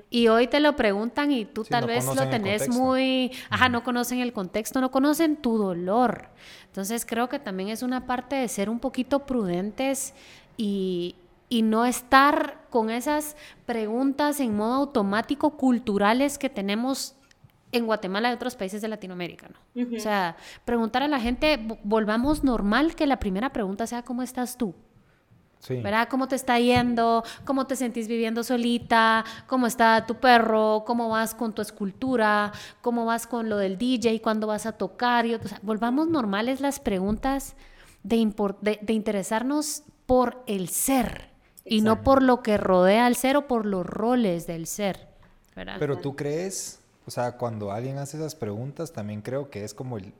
[0.09, 3.69] Y hoy te lo preguntan y tú Sí, tal no vez lo tenés muy, ajá,
[3.69, 6.29] no conocen el contexto, no conocen tu dolor.
[6.67, 10.13] Entonces creo que también es una parte de ser un poquito prudentes
[10.57, 11.15] y,
[11.49, 13.35] y no estar con esas
[13.65, 17.15] preguntas en modo automático culturales que tenemos
[17.71, 19.59] en Guatemala y otros países de Latinoamérica, ¿no?
[19.97, 24.23] O sea, preguntar a la gente, vo- volvamos normal que la primera pregunta sea ¿cómo
[24.23, 24.73] estás tú?
[25.59, 25.75] Sí.
[25.81, 26.07] ¿verdad?
[26.09, 27.23] ¿Cómo te está yendo?
[27.45, 29.25] ¿Cómo te sentís viviendo solita?
[29.45, 30.83] ¿Cómo está tu perro?
[30.87, 32.51] ¿Cómo vas con tu escultura?
[32.81, 34.21] ¿Cómo vas con lo del DJ?
[34.21, 35.25] ¿Cuándo vas a tocar?
[35.25, 37.55] Y, o sea, volvamos normales las preguntas
[38.03, 41.29] de, de interesarnos por el ser
[41.69, 45.07] y no por lo que rodea al ser o por los roles del ser,
[45.55, 45.75] ¿verdad?
[45.79, 49.97] Pero tú crees, o sea, cuando alguien hace esas preguntas, también creo que es como
[49.97, 50.13] el...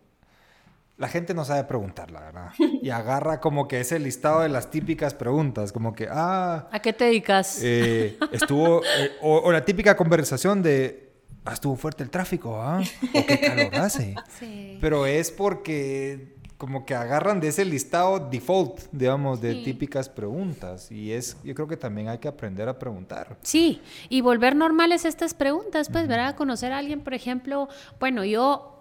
[0.99, 2.49] La gente no sabe preguntar, la verdad.
[2.81, 6.93] Y agarra como que ese listado de las típicas preguntas, como que, ah, ¿A qué
[6.93, 7.59] te dedicas?
[7.63, 11.11] eh, estuvo, eh, o, o la típica conversación de,
[11.45, 12.81] ah, estuvo fuerte el tráfico, ¿ah?
[13.13, 14.13] O qué calor hace.
[14.39, 14.77] Sí.
[14.81, 19.63] Pero es porque como que agarran de ese listado default, digamos, de Sí.
[19.63, 20.91] típicas preguntas.
[20.91, 23.37] Y es, yo creo que también hay que aprender a preguntar.
[23.43, 26.35] Sí, y volver normales estas preguntas, pues, ¿verdad?
[26.35, 27.69] Conocer a alguien, por ejemplo,
[27.99, 28.78] bueno, yo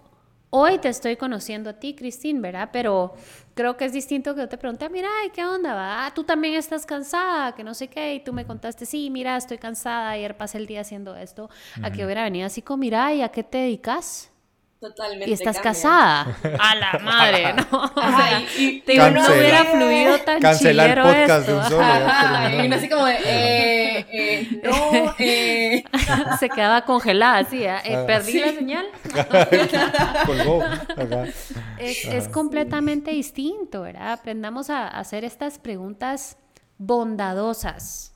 [0.51, 2.69] hoy te estoy conociendo a ti, Cristín, ¿verdad?
[2.71, 3.13] Pero
[3.53, 5.73] creo que es distinto que yo te pregunte, mira, ¿y ¿qué onda?
[5.73, 6.05] Va?
[6.05, 9.37] Ah, tú también estás cansada, que no sé qué, y tú me contaste, sí, mira,
[9.37, 11.49] estoy cansada, ayer pasé el día haciendo esto,
[11.81, 14.28] a que hubiera venido así como, mira, ¿y a qué te dedicas?
[14.79, 15.29] Totalmente.
[15.29, 15.71] Y estás cambia.
[15.73, 16.37] casada.
[16.57, 17.83] A la madre, ¿no?
[17.83, 21.57] O sea, y- te digo, no hubiera fluido tan Cancelar el chilero podcast de esto.
[21.57, 21.81] un solo.
[21.81, 25.83] ya Ajá, y uno así como de, eh, eh, no, eh.
[26.39, 27.75] Se quedaba congelada, así, ¿eh?
[27.83, 28.39] Eh, Ah, perdí sí.
[28.39, 28.85] la señal.
[30.25, 30.63] Colgó.
[31.77, 34.13] Es, es completamente distinto, ¿verdad?
[34.13, 36.37] Aprendamos a hacer estas preguntas
[36.77, 38.13] bondadosas.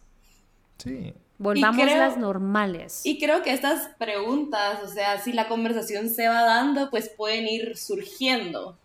[0.78, 1.14] Sí.
[1.43, 3.01] Volvamos creo- las normales.
[3.03, 7.47] Y creo que estas preguntas, o sea, si la conversación se va dando, pues pueden
[7.47, 8.77] ir surgiendo.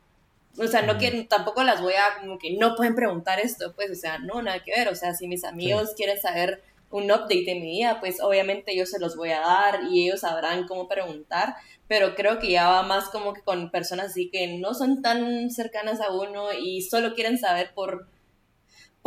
[0.61, 3.93] O sea, no que tampoco las voy a como que no pueden preguntar esto, pues,
[3.93, 4.89] o sea, no, nada que ver.
[4.89, 8.87] O sea, si mis amigos quieren saber un update de mi vida, pues obviamente yo
[8.87, 11.55] se los voy a dar y ellos sabrán cómo preguntar,
[11.87, 15.51] pero creo que ya va más como que con personas así que no son tan
[15.51, 18.09] cercanas a uno y solo quieren saber por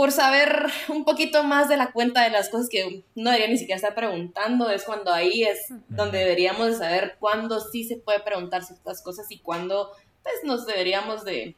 [0.02, 3.60] por saber un poquito más de la cuenta de las cosas que no debería ni
[3.60, 8.20] siquiera estar preguntando, es cuando ahí es donde deberíamos de saber cuándo sí se puede
[8.22, 9.92] preguntar ciertas cosas y cuándo
[10.24, 11.56] pues nos deberíamos de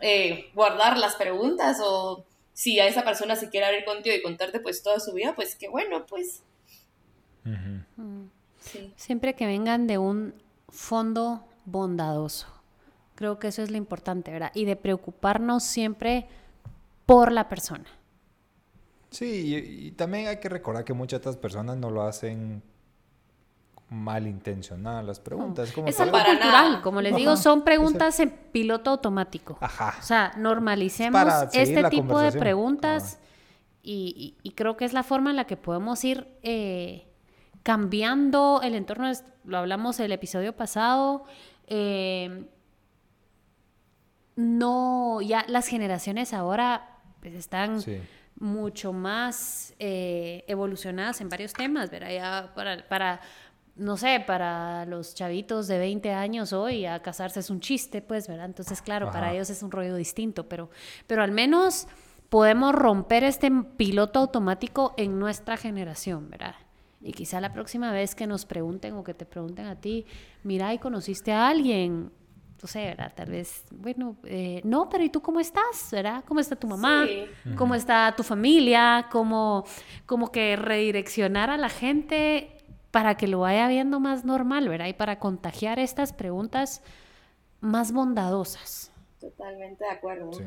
[0.00, 4.58] eh, guardar las preguntas o si a esa persona se quiere abrir contigo y contarte
[4.58, 6.42] pues toda su vida, pues qué bueno, pues
[7.44, 8.30] Mm.
[8.96, 10.34] Siempre que vengan de un
[10.70, 12.48] fondo bondadoso.
[13.14, 14.50] Creo que eso es lo importante, ¿verdad?
[14.54, 16.26] Y de preocuparnos siempre
[17.06, 17.86] por la persona.
[19.10, 22.62] Sí, y, también hay que recordar que muchas de estas personas no lo hacen
[23.88, 25.70] malintencionadas las preguntas.
[25.70, 29.56] Como es algo cultural, como les digo, son preguntas en piloto automático.
[29.60, 29.94] Ajá.
[30.00, 33.20] O sea, normalicemos este tipo de preguntas
[33.84, 37.06] y, creo que es la forma en la que podemos ir eh,
[37.62, 39.12] cambiando el entorno.
[39.44, 41.24] Lo hablamos el episodio pasado.
[41.68, 42.46] Eh,
[44.34, 46.93] no, ya las generaciones ahora
[47.24, 47.82] pues, están
[48.38, 52.10] mucho más eh, evolucionadas en varios temas, ¿verdad?
[52.10, 53.20] Ya para, para,
[53.76, 58.28] no sé, para los chavitos de 20 años hoy a casarse es un chiste, pues,
[58.28, 58.44] ¿verdad?
[58.44, 60.68] Entonces, claro, para ellos es un rollo distinto, pero,
[61.06, 61.86] pero al menos
[62.28, 66.56] podemos romper este piloto automático en nuestra generación, ¿verdad?
[67.00, 70.04] Y quizá la próxima vez que nos pregunten o que te pregunten a ti,
[70.42, 72.10] mira, ¿y conociste a alguien?
[72.62, 73.12] No sé, ¿verdad?
[73.14, 75.88] Tal vez, bueno, eh, no, pero ¿y tú cómo estás?
[75.92, 76.24] ¿Verdad?
[76.26, 77.06] ¿Cómo está tu mamá?
[77.56, 79.08] ¿Cómo está tu familia?
[79.10, 79.64] ¿Cómo,
[80.06, 82.56] como que redireccionar a la gente
[82.90, 84.86] para que lo vaya viendo más normal, ¿verdad?
[84.86, 86.80] Y para contagiar estas preguntas
[87.60, 88.92] más bondadosas.
[89.20, 90.32] Totalmente de acuerdo.
[90.32, 90.44] Sí.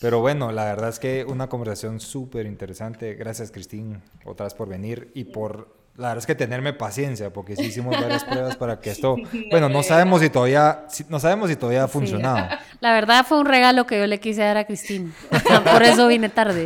[0.00, 3.14] Pero bueno, la verdad es que una conversación súper interesante.
[3.14, 7.54] Gracias, Cristín, otra vez por venir y por la verdad es que tenerme paciencia, porque
[7.54, 9.16] sí hicimos varias pruebas para que esto,
[9.50, 12.48] bueno, no sabemos si todavía, no sabemos si todavía ha funcionado.
[12.80, 15.14] La verdad fue un regalo que yo le quise dar a Cristín,
[15.72, 16.64] por eso vine tarde.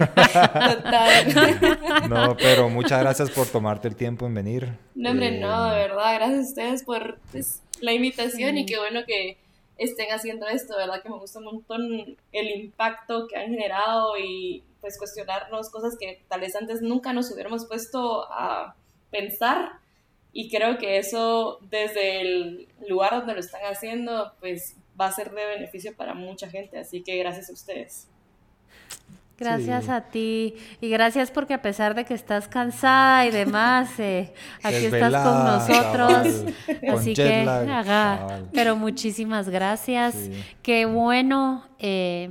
[2.08, 4.68] No, pero muchas gracias por tomarte el tiempo en venir.
[4.94, 9.00] No, hombre, no, de verdad, gracias a ustedes por pues, la invitación y qué bueno
[9.06, 9.38] que
[9.76, 11.82] estén haciendo esto, verdad que me gusta un montón
[12.32, 17.30] el impacto que han generado y pues cuestionarnos cosas que tal vez antes nunca nos
[17.30, 18.74] hubiéramos puesto a
[19.16, 19.72] pensar
[20.32, 25.30] y creo que eso desde el lugar donde lo están haciendo pues va a ser
[25.30, 28.08] de beneficio para mucha gente, así que gracias a ustedes.
[29.38, 34.32] Gracias a ti y gracias porque a pesar de que estás cansada y demás, eh,
[34.62, 36.44] aquí estás con nosotros.
[36.88, 40.30] Así que, haga, pero muchísimas gracias.
[40.62, 42.30] Qué bueno eh,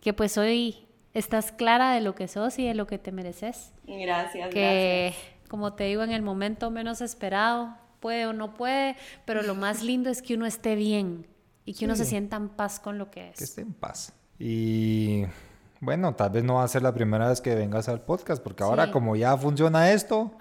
[0.00, 3.72] que pues hoy estás clara de lo que sos y de lo que te mereces.
[3.86, 4.50] Gracias.
[4.50, 5.14] Que
[5.52, 8.96] como te digo, en el momento menos esperado, puede o no puede,
[9.26, 11.26] pero lo más lindo es que uno esté bien
[11.66, 13.36] y que uno se sienta en paz con lo que es.
[13.36, 14.14] Que esté en paz.
[14.38, 15.24] Y
[15.78, 18.62] bueno, tal vez no va a ser la primera vez que vengas al podcast, porque
[18.62, 20.32] ahora como ya funciona esto,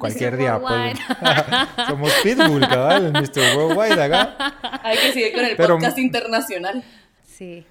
[0.00, 0.98] cualquier día pues,
[1.86, 3.56] somos Pitbull, cabal, Mr.
[3.56, 4.80] Worldwide acá.
[4.82, 6.82] Hay que seguir con el podcast internacional.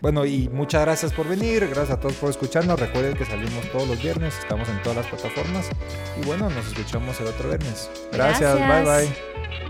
[0.01, 2.79] Bueno, y muchas gracias por venir, gracias a todos por escucharnos.
[2.79, 5.69] Recuerden que salimos todos los viernes, estamos en todas las plataformas.
[6.21, 7.89] Y bueno, nos escuchamos el otro viernes.
[8.11, 8.55] gracias.
[8.55, 9.64] bye bye.